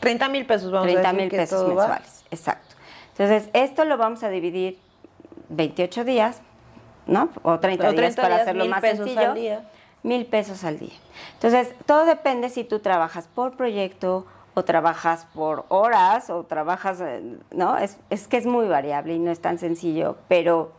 [0.00, 2.76] 30 mil pesos, vamos 30 mil pesos mensuales, exacto.
[3.12, 4.78] Entonces, esto lo vamos a dividir
[5.50, 6.40] 28 días,
[7.06, 7.28] ¿no?
[7.42, 9.20] O 30, días para hacerlo más sencillo.
[9.20, 9.70] Al día.
[10.02, 10.94] Mil pesos al día.
[11.34, 14.24] Entonces, todo depende si tú trabajas por proyecto
[14.60, 17.78] o trabajas por horas o trabajas, eh, ¿no?
[17.78, 20.72] Es, es que es muy variable y no es tan sencillo, pero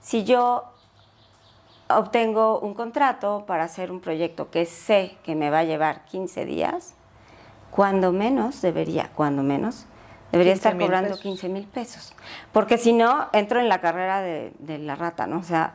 [0.00, 0.64] si yo
[1.88, 6.44] obtengo un contrato para hacer un proyecto que sé que me va a llevar 15
[6.44, 6.94] días,
[7.70, 9.86] cuando menos debería, cuando menos,
[10.30, 12.14] debería estar cobrando 15 mil pesos.
[12.52, 15.38] Porque si no, entro en la carrera de, la rata, ¿no?
[15.38, 15.74] O sea,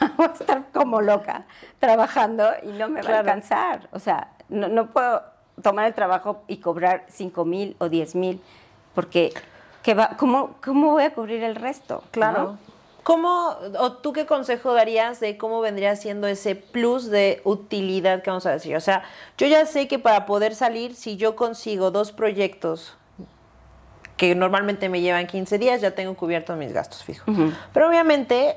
[0.16, 1.46] voy a estar como loca
[1.78, 3.88] trabajando y no me va a alcanzar.
[3.92, 5.22] O sea, no, no puedo
[5.62, 8.40] tomar el trabajo y cobrar 5 mil o 10 mil,
[8.94, 9.32] porque
[9.94, 12.02] va, ¿cómo, ¿cómo voy a cubrir el resto?
[12.10, 12.58] Claro.
[13.02, 18.30] ¿Cómo, o tú qué consejo darías de cómo vendría siendo ese plus de utilidad que
[18.30, 18.76] vamos a decir?
[18.76, 19.04] O sea,
[19.38, 22.94] yo ya sé que para poder salir, si yo consigo dos proyectos
[24.18, 27.34] que normalmente me llevan 15 días, ya tengo cubiertos mis gastos fijos.
[27.72, 28.56] Pero obviamente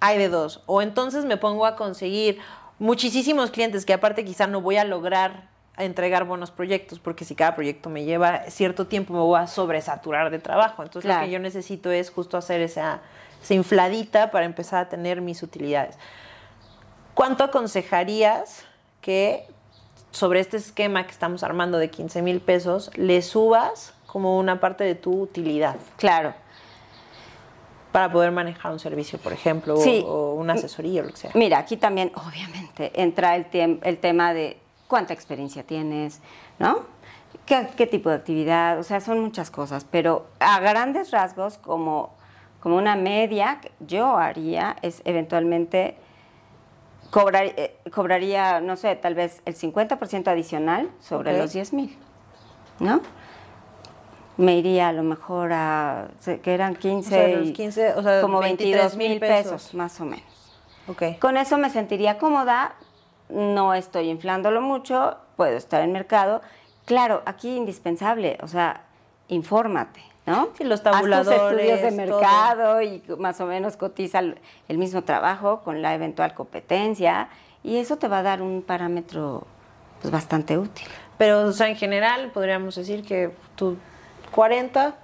[0.00, 0.62] hay de dos.
[0.66, 2.38] O entonces me pongo a conseguir
[2.78, 5.48] muchísimos clientes que aparte quizá no voy a lograr
[5.78, 9.46] a entregar buenos proyectos, porque si cada proyecto me lleva cierto tiempo me voy a
[9.46, 10.82] sobresaturar de trabajo.
[10.82, 13.00] Entonces lo que yo necesito es justo hacer esa,
[13.48, 15.96] infladita para empezar a tener mis utilidades.
[17.14, 18.64] ¿Cuánto aconsejarías
[19.00, 19.46] que
[20.10, 24.84] sobre este esquema que estamos armando de 15 mil pesos le subas como una parte
[24.84, 25.76] de tu utilidad.
[25.96, 26.34] Claro.
[27.92, 30.02] Para poder manejar un servicio, por ejemplo, Sí.
[30.06, 31.30] o, o una asesoría o lo que sea.
[31.34, 33.46] Mira, aquí también, obviamente, entra el,
[33.82, 34.58] el tema de
[34.88, 36.20] cuánta experiencia tienes,
[36.58, 36.80] ¿no?
[37.46, 38.78] ¿Qué, qué tipo de actividad?
[38.78, 42.14] O sea, son muchas cosas, pero a grandes rasgos, como,
[42.60, 45.96] como una media, yo haría es eventualmente
[47.10, 51.96] cobrar, eh, cobraría, no sé, tal vez el 50% adicional sobre los 10 mil,
[52.80, 53.00] ¿no?
[54.36, 56.08] Me iría a lo mejor a,
[56.42, 59.52] que eran 15, O sea, los y 15, o sea, como 22 23,000 mil pesos.
[59.52, 60.24] pesos, más o menos.
[60.86, 61.18] Ok.
[61.20, 62.74] Con eso me sentiría cómoda,
[63.28, 66.42] no estoy inflándolo mucho, puedo estar en mercado.
[66.84, 68.82] Claro, aquí indispensable, o sea,
[69.28, 70.48] infórmate, ¿no?
[70.56, 71.96] Sí, los Haz tus tabuladores, estudios de todo.
[71.96, 77.28] mercado y más o menos cotiza el, el mismo trabajo con la eventual competencia
[77.62, 79.46] y eso te va a dar un parámetro
[80.00, 80.86] pues, bastante útil.
[81.18, 83.76] Pero, o sea, en general podríamos decir que tu
[84.34, 84.94] 40%,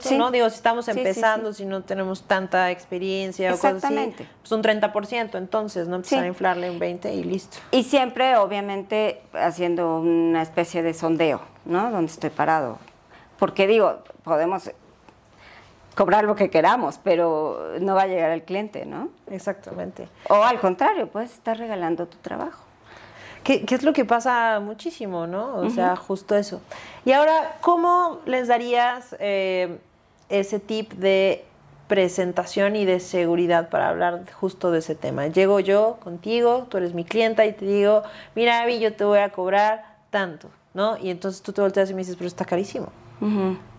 [0.00, 0.18] Sí.
[0.18, 0.30] ¿no?
[0.30, 1.62] Digo, si estamos sí, empezando, sí.
[1.62, 5.96] si no tenemos tanta experiencia o cosas así, pues un 30%, entonces, ¿no?
[5.96, 7.58] Empezar a inflarle un 20 y listo.
[7.70, 11.90] Y siempre, obviamente, haciendo una especie de sondeo, ¿no?
[11.90, 12.78] Donde estoy parado.
[13.38, 14.70] Porque digo, podemos
[15.94, 19.08] cobrar lo que queramos, pero no va a llegar al cliente, ¿no?
[19.28, 20.08] Exactamente.
[20.28, 22.62] O al contrario, puedes estar regalando tu trabajo.
[23.44, 25.56] ¿Qué, qué es lo que pasa muchísimo, no?
[25.56, 26.60] O sea, justo eso.
[27.04, 29.78] Y ahora, ¿cómo les darías eh,
[30.28, 31.44] ese tip de
[31.86, 35.26] presentación y de seguridad para hablar justo de ese tema?
[35.28, 38.02] Llego yo contigo, tú eres mi clienta y te digo,
[38.34, 40.98] mira, Abby, yo te voy a cobrar tanto, ¿no?
[40.98, 42.88] Y entonces tú te volteas y me dices, pero está carísimo.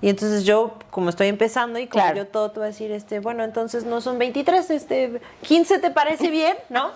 [0.01, 2.17] Y entonces yo, como estoy empezando y como Claro.
[2.17, 5.91] yo todo te voy a decir, este, bueno, entonces no son 23, este, 15 te
[5.91, 6.91] parece bien, ¿no?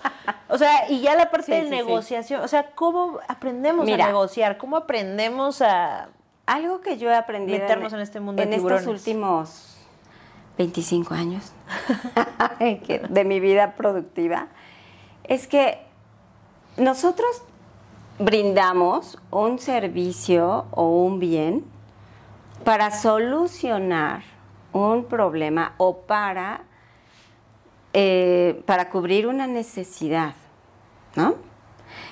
[0.48, 1.70] O sea, y ya la parte Sí, de sí, sí.
[1.70, 4.04] negociación, o sea, ¿cómo aprendemos Mira.
[4.04, 4.58] a negociar?
[4.58, 6.08] ¿Cómo aprendemos a...
[6.46, 9.76] Algo que yo he aprendido Meternos en este mundo de en estos últimos
[10.58, 11.52] 25 años
[13.08, 14.48] de mi vida productiva
[15.24, 15.78] es que
[16.76, 17.42] nosotros
[18.18, 21.64] brindamos un servicio o un bien
[22.64, 24.22] para solucionar
[24.72, 26.62] un problema o para,
[27.92, 30.34] eh, para cubrir una necesidad,
[31.14, 31.36] ¿no?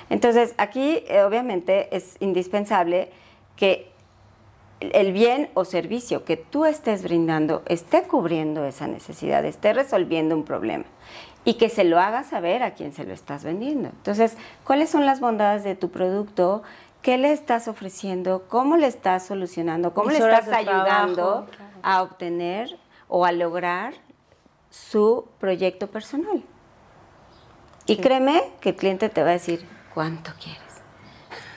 [0.09, 3.11] Entonces, aquí eh, obviamente es indispensable
[3.55, 3.91] que
[4.79, 10.43] el bien o servicio que tú estés brindando esté cubriendo esa necesidad, esté resolviendo un
[10.43, 10.85] problema
[11.45, 13.89] y que se lo hagas saber a quien se lo estás vendiendo.
[13.89, 16.63] Entonces, ¿cuáles son las bondades de tu producto?
[17.03, 18.45] ¿Qué le estás ofreciendo?
[18.47, 19.93] ¿Cómo le estás solucionando?
[19.93, 21.47] ¿Cómo le estás trabajo, ayudando
[21.83, 22.75] a obtener
[23.09, 23.93] o a lograr
[24.69, 26.41] su proyecto personal?
[27.85, 30.61] Y créeme que el cliente te va a decir, ¿cuánto quieres?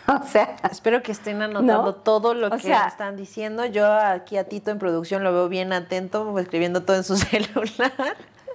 [0.09, 1.95] o sea, Espero que estén anotando ¿No?
[1.95, 3.65] todo lo O que sea- están diciendo.
[3.67, 7.93] Yo aquí a Tito en producción lo veo bien atento, escribiendo todo en su celular.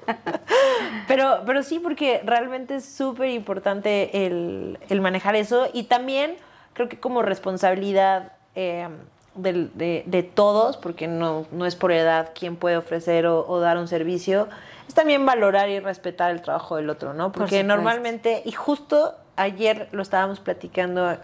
[1.07, 6.35] pero, pero sí, porque realmente es súper importante el, el manejar eso y también
[6.73, 8.87] creo que como responsabilidad eh,
[9.35, 13.77] de, de todos, porque no, no es por edad quien puede ofrecer o, o dar
[13.77, 14.47] un servicio,
[14.87, 17.31] es también valorar y respetar el trabajo del otro, ¿no?
[17.31, 21.17] Por Porque normalmente, y justo ayer lo estábamos platicando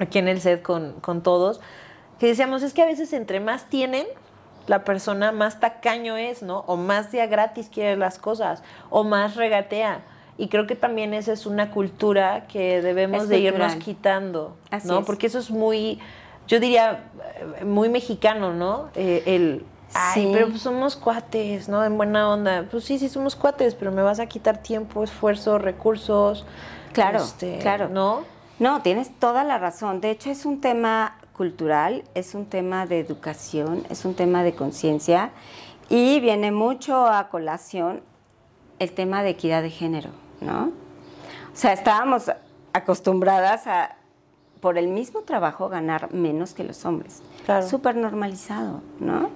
[0.00, 1.60] aquí en el set con, con todos,
[2.18, 4.06] que decíamos, es que a veces entre más tienen,
[4.66, 6.64] la persona más tacaño es, ¿no?
[6.66, 10.00] O más día gratis quiere las cosas, o más regatea.
[10.38, 14.86] Y creo que también esa es una cultura que debemos Es de irnos quitando, Así
[14.88, 15.00] ¿no?
[15.00, 15.04] es.
[15.06, 15.98] Porque eso es muy,
[16.46, 17.10] yo diría,
[17.60, 18.88] eh, muy mexicano, ¿no?
[18.94, 19.64] Eh, el,
[19.94, 20.30] ay, Sí.
[20.32, 21.84] pero pues somos cuates, ¿no?
[21.84, 22.66] En buena onda.
[22.70, 26.46] Pues sí, sí somos cuates, pero me vas a quitar tiempo, esfuerzo, recursos.
[26.92, 27.88] Claro, este, claro.
[27.88, 28.22] ¿No?
[28.60, 30.00] No, tienes toda la razón.
[30.00, 34.54] De hecho, es un tema cultural, es un tema de educación, es un tema de
[34.54, 35.30] conciencia
[35.88, 38.02] y viene mucho a colación
[38.80, 40.10] el tema de equidad de género,
[40.40, 40.66] ¿no?
[41.52, 42.30] O sea, estábamos
[42.72, 43.96] acostumbradas a,
[44.60, 47.22] por el mismo trabajo, ganar menos que los hombres.
[47.46, 47.66] Claro.
[47.68, 49.30] Súper normalizado, ¿no?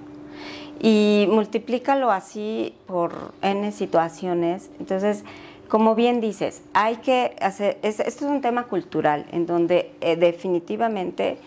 [0.79, 4.69] Y multiplícalo así por N situaciones.
[4.79, 5.23] Entonces,
[5.69, 10.15] como bien dices, hay que hacer, es- esto es un tema cultural en donde eh,
[10.15, 11.37] definitivamente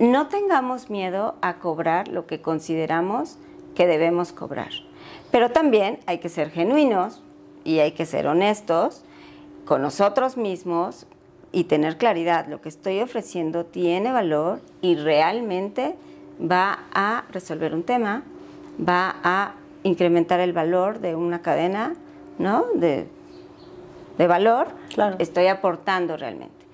[0.00, 3.38] no tengamos miedo a cobrar lo que consideramos
[3.76, 4.70] que debemos cobrar.
[5.30, 7.22] Pero también hay que ser genuinos
[7.64, 9.02] y hay que ser honestos
[9.64, 11.06] con nosotros mismos
[11.52, 12.46] y tener claridad.
[12.46, 15.96] Lo que estoy ofreciendo tiene valor y realmente
[16.40, 18.22] va a resolver un tema,
[18.86, 21.94] va a incrementar el valor de una cadena,
[22.38, 22.66] ¿no?
[22.74, 23.06] De,
[24.18, 24.68] de valor.
[24.92, 25.16] Claro.
[25.18, 26.64] Estoy aportando realmente.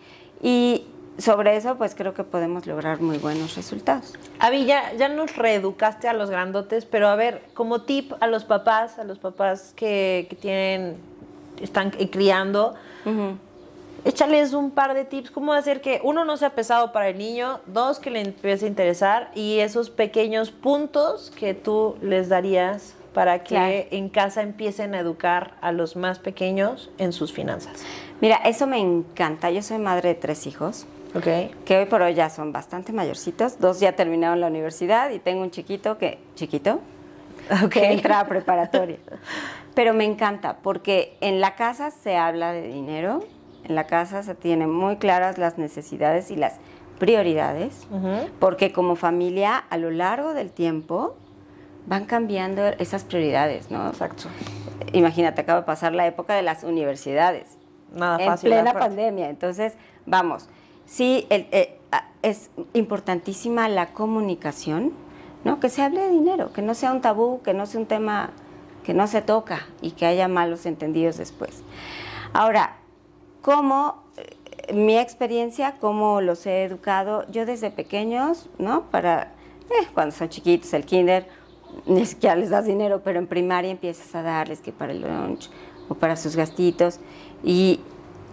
[0.43, 0.87] Y
[1.19, 4.15] sobre eso, pues creo que podemos lograr muy buenos resultados.
[4.39, 8.45] Avi, ya, ya nos reeducaste a los grandotes, pero a ver, como tip a los
[8.45, 10.97] papás, a los papás que, que tienen,
[11.61, 12.75] están criando,
[14.05, 17.61] échales un par de tips, cómo hacer que uno no sea pesado para el niño,
[17.67, 23.43] dos que le empiece a interesar y esos pequeños puntos que tú les darías para
[23.43, 27.85] que en casa empiecen a educar a los más pequeños en sus finanzas.
[28.21, 29.51] Mira, eso me encanta.
[29.51, 30.87] Yo soy madre de tres hijos.
[31.15, 31.51] Okay.
[31.65, 33.59] Que hoy por hoy ya son bastante mayorcitos.
[33.59, 36.81] Dos ya terminaron la universidad y tengo un chiquito que, chiquito,
[37.71, 38.99] que entra a preparatoria.
[39.75, 43.25] Pero me encanta porque en la casa se habla de dinero,
[43.65, 46.59] en la casa se tienen muy claras las necesidades y las
[46.99, 47.87] prioridades,
[48.39, 51.17] porque como familia a lo largo del tiempo
[51.87, 53.89] van cambiando esas prioridades, ¿no?
[53.89, 54.25] Exacto.
[54.93, 57.57] Imagínate, acaba de pasar la época de las universidades.
[57.93, 58.51] Nada en fácil.
[58.51, 58.81] plena ¿verdad?
[58.81, 59.31] pandemia.
[59.31, 59.75] Entonces,
[60.07, 60.49] vamos,
[60.91, 61.79] sí, eh,
[62.23, 64.93] es importantísima la comunicación,
[65.45, 65.61] ¿no?
[65.61, 68.31] Que se hable de dinero, que no sea un tabú, que no sea un tema
[68.85, 71.63] que no se toca y que haya malos entendidos después.
[72.33, 72.77] Ahora,
[73.43, 77.27] ¿cómo, eh, mi experiencia, cómo los he educado?
[77.31, 78.91] Yo desde pequeños, ¿no?
[78.91, 79.33] Para,
[79.71, 81.29] eh, cuando son chiquitos, el kinder,
[81.87, 85.51] ni siquiera les das dinero, pero en primaria empiezas a darles que para el lunch
[85.89, 87.01] o para sus gastitos.
[87.45, 87.81] Y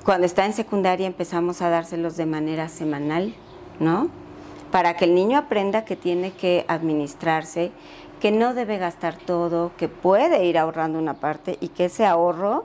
[0.07, 3.33] cuando está en secundaria empezamos a dárselos de manera semanal,
[3.81, 4.07] ¿no?
[4.71, 7.71] Para que el niño aprenda que tiene que administrarse,
[8.21, 12.63] que no debe gastar todo, que puede ir ahorrando una parte y que ese ahorro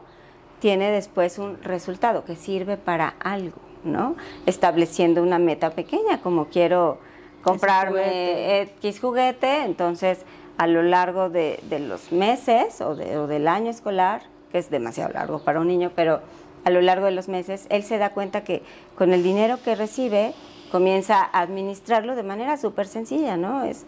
[0.60, 4.14] tiene después un resultado que sirve para algo, ¿no?
[4.46, 6.98] Estableciendo una meta pequeña, como quiero
[7.42, 8.60] comprarme.
[8.78, 10.24] X juguete, entonces
[10.58, 14.22] a lo largo de, de los meses o, de- o del año escolar,
[14.52, 16.20] que es demasiado largo para un niño, pero
[16.64, 18.62] a lo largo de los meses, él se da cuenta que
[18.96, 20.34] con el dinero que recibe
[20.70, 23.64] comienza a administrarlo de manera súper sencilla, ¿no?
[23.64, 23.84] Es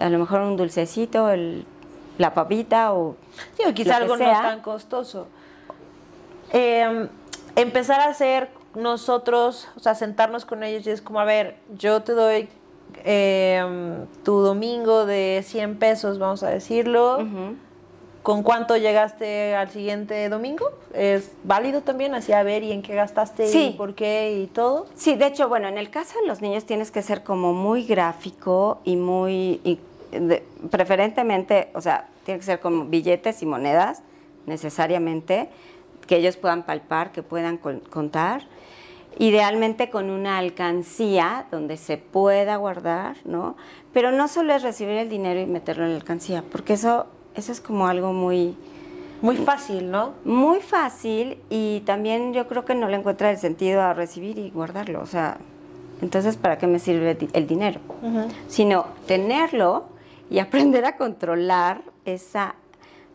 [0.00, 1.64] a lo mejor un dulcecito, el,
[2.18, 3.16] la papita o
[3.56, 4.42] Sí, o quizá algo no sea.
[4.42, 5.26] tan costoso.
[6.52, 7.08] Eh,
[7.54, 12.02] empezar a hacer nosotros, o sea, sentarnos con ellos y es como, a ver, yo
[12.02, 12.48] te doy
[13.04, 13.64] eh,
[14.24, 17.18] tu domingo de 100 pesos, vamos a decirlo.
[17.18, 17.56] Ujú.
[18.26, 20.64] ¿Con cuánto llegaste al siguiente domingo?
[20.92, 22.12] ¿Es válido también?
[22.12, 23.68] Así a ver y en qué gastaste Sí.
[23.68, 24.86] y por qué y todo.
[24.96, 27.84] Sí, de hecho, bueno, en el caso de los niños tienes que ser como muy
[27.84, 29.78] gráfico y muy, y
[30.10, 34.02] de- preferentemente, o sea, tiene que ser como billetes y monedas,
[34.46, 35.48] necesariamente,
[36.08, 38.42] que ellos puedan palpar, que puedan con- contar.
[39.20, 43.56] Idealmente con una alcancía donde se pueda guardar, ¿no?
[43.92, 47.06] Pero no solo es recibir el dinero y meterlo en la alcancía, porque eso,
[47.36, 48.56] eso es como algo muy,
[49.22, 50.12] Muy fácil, ¿no?
[50.24, 54.50] muy fácil y también yo creo que no le encuentra el sentido a recibir y
[54.50, 55.00] guardarlo.
[55.00, 55.38] O sea,
[56.02, 57.80] entonces, ¿para qué me sirve el di- el dinero?
[58.48, 59.84] Sino tenerlo
[60.30, 62.54] y aprender a controlar esa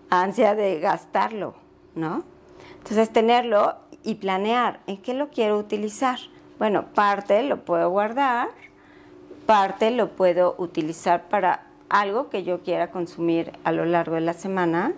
[0.10, 1.54] ansia de gastarlo,
[1.96, 2.24] ¿no?
[2.80, 6.18] Entonces, tenerlo y planear en qué lo quiero utilizar.
[6.58, 8.50] Bueno, parte lo puedo guardar,
[9.46, 14.34] parte lo puedo utilizar para algo que yo quiera consumir a lo largo de la
[14.34, 14.94] semana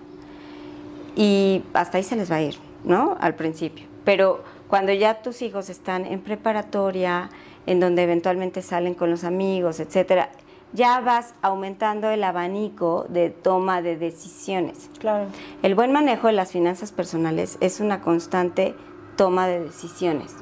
[1.16, 3.18] y hasta ahí se les va a ir, ¿no?
[3.20, 3.88] Al principio.
[4.06, 7.30] Pero cuando ya tus hijos están en preparatoria,
[7.66, 10.30] en donde eventualmente salen con los amigos, etcétera,
[10.74, 14.90] ya vas aumentando el abanico de toma de decisiones.
[15.00, 15.28] Claro.
[15.62, 18.76] El buen manejo de las finanzas personales es una constante
[19.16, 20.36] toma de decisiones,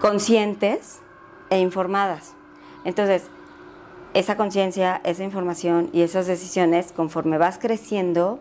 [0.00, 1.00] conscientes
[1.50, 2.34] e informadas.
[2.84, 3.30] Entonces,
[4.14, 8.40] esa conciencia, esa información y esas decisiones, conforme vas creciendo,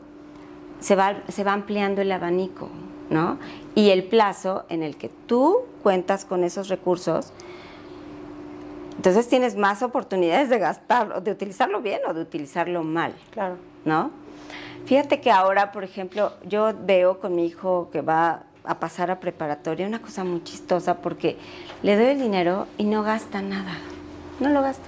[0.80, 2.70] se va, se va ampliando el abanico,
[3.10, 3.38] ¿no?
[3.76, 7.32] Y el plazo en el que tú cuentas con esos recursos,
[8.98, 13.14] entonces tienes más oportunidades de gastarlo, de utilizarlo bien o de utilizarlo mal.
[13.32, 13.56] Claro.
[13.86, 14.12] ¿no?
[14.86, 19.20] Fíjate que ahora, por ejemplo, yo veo con mi hijo que va a pasar a
[19.20, 21.38] preparatoria una cosa muy chistosa porque
[21.84, 23.74] le doy el dinero y no gasta nada.
[24.40, 24.88] No lo gasta.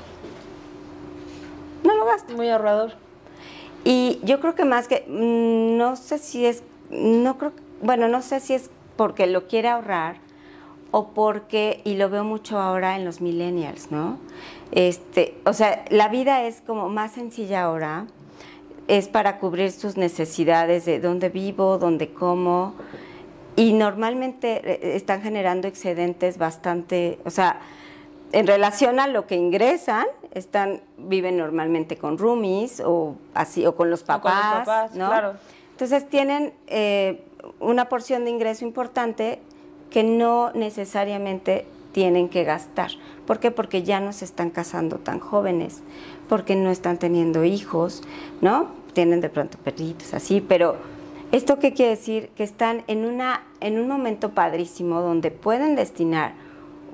[1.84, 2.34] No lo gasta.
[2.34, 2.94] Muy ahorrador.
[3.84, 8.22] Y yo creo que más que, mm, no sé si es, no creo, bueno, no
[8.22, 10.18] sé si es porque lo quiere ahorrar
[10.92, 14.20] o porque, y lo veo mucho ahora en los millennials, ¿no?
[14.72, 18.06] Este, o sea, la vida es como más sencilla ahora,
[18.88, 22.76] es para cubrir sus necesidades de dónde vivo, dónde como,
[23.56, 27.60] y normalmente eh, están generando excedentes bastante, o sea,
[28.32, 33.90] en relación a lo que ingresan, están viven normalmente con roomies o así o con
[33.90, 35.08] los con papás, ¿no?
[35.08, 35.34] claro.
[35.72, 37.24] Entonces tienen eh,
[37.60, 39.40] una porción de ingreso importante
[39.90, 42.92] que no necesariamente tienen que gastar.
[43.26, 43.52] ¿Por qué?
[43.52, 45.82] Porque ya no se están casando tan jóvenes,
[46.28, 48.02] porque no están teniendo hijos,
[48.42, 48.68] ¿no?
[48.94, 50.76] Tienen de pronto perritos, así, pero
[51.32, 52.30] ¿esto qué quiere decir?
[52.36, 56.34] Que están en, una, en un momento padrísimo donde pueden destinar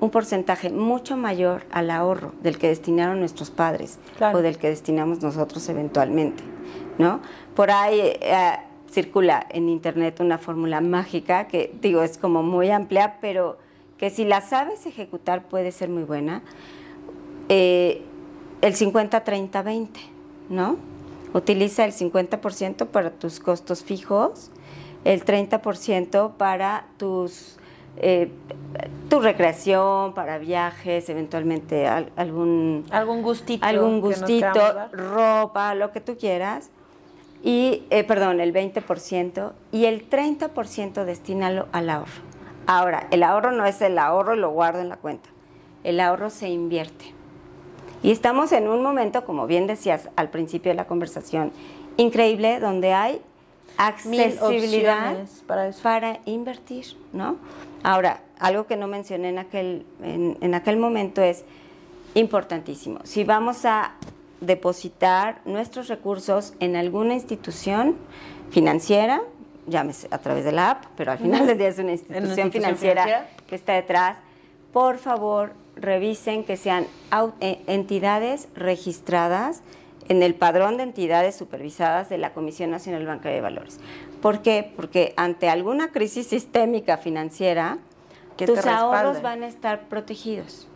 [0.00, 4.38] un porcentaje mucho mayor al ahorro del que destinaron nuestros padres Claro.
[4.38, 6.42] o del que destinamos nosotros eventualmente,
[6.98, 7.20] ¿no?
[7.54, 8.52] Por ahí eh,
[8.90, 13.58] circula en internet una fórmula mágica que digo es como muy amplia, pero
[13.98, 16.42] que si la sabes ejecutar puede ser muy buena.
[17.48, 18.02] Eh,
[18.62, 19.88] el 50-30-20,
[20.48, 20.76] ¿no?
[21.34, 24.50] Utiliza el 50% para tus costos fijos,
[25.04, 27.56] el 30% para tus
[27.96, 28.30] eh,
[29.08, 33.64] tu recreación, para viajes, eventualmente al- algún Algún gustito.
[33.66, 34.48] algún gustito,
[34.92, 36.70] ropa, lo que tú quieras.
[37.42, 42.22] Y, eh, perdón, el 20% y el 30% destínalo al ahorro.
[42.66, 45.28] Ahora, el ahorro no es el ahorro y lo guardo en la cuenta.
[45.82, 47.14] El ahorro se invierte.
[48.02, 51.50] Y estamos en un momento, como bien decías al principio de la conversación,
[51.96, 53.20] increíble, donde hay
[53.76, 55.16] accesibilidad
[55.82, 57.36] para invertir, ¿no?
[57.82, 61.44] Ahora, algo que no mencioné en aquel, en, en aquel momento es
[62.14, 63.00] importantísimo.
[63.04, 63.92] Si vamos a
[64.40, 67.96] depositar nuestros recursos en alguna institución
[68.50, 69.22] financiera,
[69.66, 72.52] llámese a través de la app, pero al final del día es una institución, institución
[72.52, 73.30] financiera, financiera.
[73.46, 74.16] que está detrás,
[74.72, 76.86] por favor revisen que sean
[77.40, 79.62] eh, entidades registradas
[80.08, 83.78] en el padrón de entidades supervisadas de la Comisión Nacional Bancaria de Valores.
[84.20, 84.72] ¿Por qué?
[84.76, 87.78] Porque ante alguna crisis sistémica financiera,
[88.36, 90.66] tus ahorros van a estar protegidos.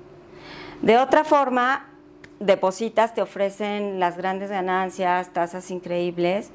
[0.83, 1.87] De otra forma,
[2.41, 6.51] depositas, te ofrecen las grandes ganancias, tasas increíbles.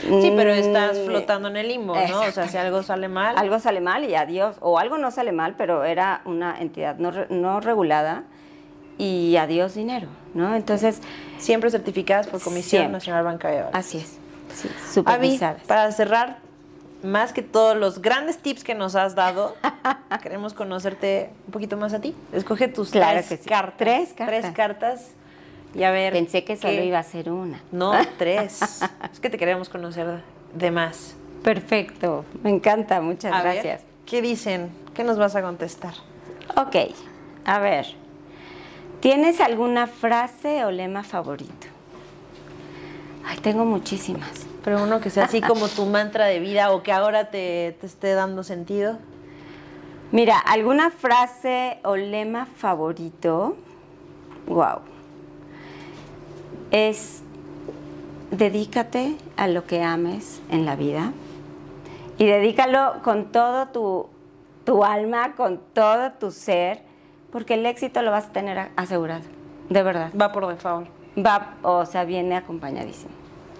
[0.00, 2.20] Sí, pero estás Mm, flotando en el limbo, ¿no?
[2.22, 3.36] O sea, si algo sale mal.
[3.36, 4.56] algo sale mal y adiós.
[4.60, 8.24] O algo no sale mal, pero era una entidad no, no regulada
[8.98, 10.54] y adiós dinero, ¿no?
[10.54, 11.00] Entonces,
[11.38, 12.92] Siempre certificadas por Comisión Siempre.
[12.92, 14.18] Nacional Bancaria así es.
[14.54, 15.02] Sí,
[15.66, 16.38] para cerrar,
[17.02, 19.56] más que todos los grandes tips que nos has dado,
[20.22, 22.14] queremos conocerte un poquito más a ti.
[22.32, 23.48] Escoge tus Claro tres que sí.
[23.48, 23.76] cartas.
[23.78, 24.40] Tres cartas.
[24.40, 25.10] Tres cartas.
[25.74, 26.12] Y a ver.
[26.12, 27.60] Pensé que solo qué- iba a ser una.
[27.72, 28.60] No, tres.
[29.12, 30.20] es que te queremos conocer
[30.54, 31.14] de más.
[31.42, 33.82] Perfecto, me encanta, muchas A ver, gracias.
[34.06, 34.70] ¿Qué dicen?
[34.94, 35.94] ¿Qué nos vas a contestar?
[36.56, 36.76] Ok,
[37.44, 37.86] a ver.
[39.00, 41.66] ¿Tienes alguna frase o lema favorito?
[43.24, 44.46] Ay, tengo muchísimas.
[44.64, 47.86] Pero uno que sea así como tu mantra de vida o que ahora te, te
[47.86, 48.98] esté dando sentido.
[50.12, 53.56] Mira, ¿alguna frase o lema favorito?
[54.46, 54.80] Wow.
[56.70, 57.22] Es
[58.30, 61.12] dedícate a lo que ames en la vida
[62.18, 64.06] y dedícalo con todo tu,
[64.64, 66.82] tu alma, con todo tu ser,
[67.30, 69.24] porque el éxito lo vas a tener asegurado,
[69.68, 70.10] de verdad.
[70.18, 70.88] Va por default.
[71.18, 73.10] Va, o sea, viene acompañadísimo.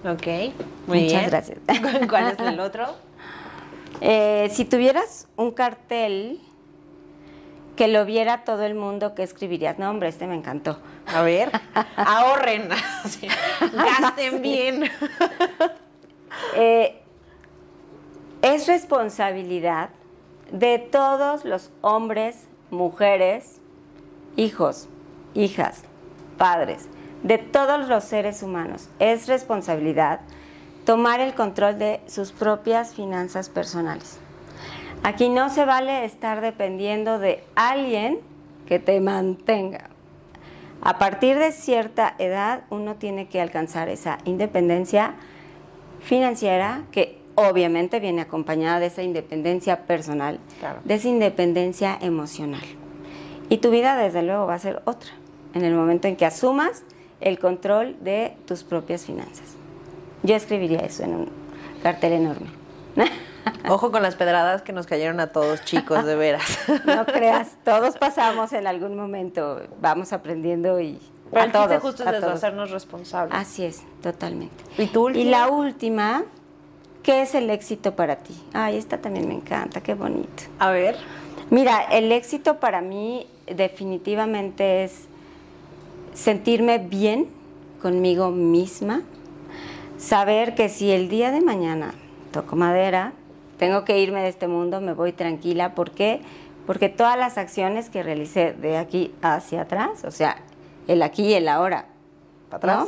[0.04, 0.54] Ok,
[0.86, 1.30] muy Muchas bien.
[1.30, 1.58] gracias.
[2.08, 2.86] ¿Cuál es el otro?
[4.00, 6.40] Eh, si tuvieras un cartel
[7.76, 9.78] que lo viera todo el mundo, ¿qué escribirías?
[9.78, 10.78] No, hombre, este me encantó.
[11.06, 11.50] A ver,
[11.96, 12.68] ahorren,
[13.08, 13.28] Sí,
[13.72, 14.84] gasten bien.
[16.56, 16.98] Eh,
[18.40, 19.90] es responsabilidad
[20.50, 23.60] de todos los hombres, mujeres,
[24.36, 24.88] hijos,
[25.34, 25.82] hijas,
[26.38, 26.88] padres,
[27.22, 28.88] de todos los seres humanos.
[28.98, 30.20] Es responsabilidad
[30.84, 34.18] tomar el control de sus propias finanzas personales.
[35.04, 38.18] Aquí no se vale estar dependiendo de alguien
[38.66, 39.88] que te mantenga.
[40.80, 45.14] A partir de cierta edad uno tiene que alcanzar esa independencia
[46.00, 50.80] financiera que obviamente viene acompañada de esa independencia personal, Claro.
[50.84, 52.62] de esa independencia emocional.
[53.48, 55.10] Y tu vida desde luego va a ser otra
[55.54, 56.82] en el momento en que asumas
[57.22, 59.56] el control de tus propias finanzas.
[60.22, 61.28] Yo escribiría eso en un
[61.82, 62.48] cartel enorme.
[63.68, 66.58] Ojo con las pedradas que nos cayeron a todos, chicos, de veras.
[66.84, 70.98] No creas, todos pasamos en algún momento, vamos aprendiendo y
[71.30, 73.36] Pero a el todos, justo a es hacernos responsables.
[73.36, 74.64] Así es, totalmente.
[74.78, 75.24] ¿Y tu última?
[75.24, 76.24] Y la última,
[77.02, 78.40] ¿qué es el éxito para ti?
[78.52, 80.44] Ay, esta también me encanta, qué bonito.
[80.58, 80.96] A ver.
[81.50, 85.08] Mira, el éxito para mí definitivamente es
[86.14, 87.28] sentirme bien
[87.80, 89.02] conmigo misma,
[89.98, 91.94] saber que si el día de mañana
[92.32, 93.12] toco madera,
[93.58, 95.74] tengo que irme de este mundo, me voy tranquila.
[95.74, 96.20] ¿Por qué?
[96.66, 100.36] Porque todas las acciones que realicé de aquí hacia atrás, o sea,
[100.88, 101.86] el aquí y el ahora,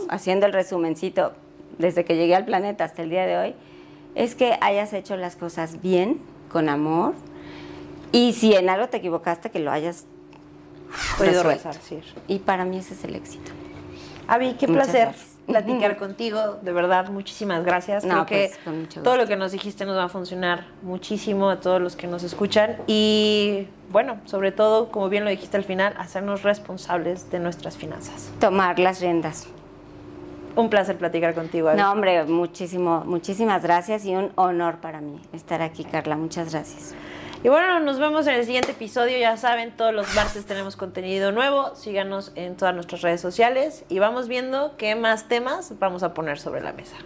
[0.08, 1.32] haciendo el resumencito
[1.78, 3.54] desde que llegué al planeta hasta el día de hoy,
[4.14, 6.20] es que hayas hecho las cosas bien,
[6.50, 7.14] con amor,
[8.12, 10.06] Y si en algo te equivocaste, que lo hayas
[11.18, 12.04] Podido resarcir.
[12.28, 13.52] Y para mí ese es el éxito.
[14.26, 15.36] Avi, qué Muchas placer gracias.
[15.46, 18.04] platicar contigo, de verdad, muchísimas gracias.
[18.04, 21.60] No, Creo pues, que todo lo que nos dijiste nos va a funcionar muchísimo a
[21.60, 25.94] todos los que nos escuchan y bueno, sobre todo, como bien lo dijiste al final,
[25.98, 28.30] hacernos responsables de nuestras finanzas.
[28.40, 29.46] Tomar las riendas.
[30.56, 31.80] Un placer platicar contigo, Avi.
[31.80, 36.16] No, hombre, muchísimo, muchísimas gracias y un honor para mí estar aquí, Carla.
[36.16, 36.94] Muchas gracias.
[37.44, 39.18] Y bueno, nos vemos en el siguiente episodio.
[39.18, 41.74] Ya saben, todos los martes tenemos contenido nuevo.
[41.74, 46.38] Síganos en todas nuestras redes sociales y vamos viendo qué más temas vamos a poner
[46.38, 46.96] sobre la mesa.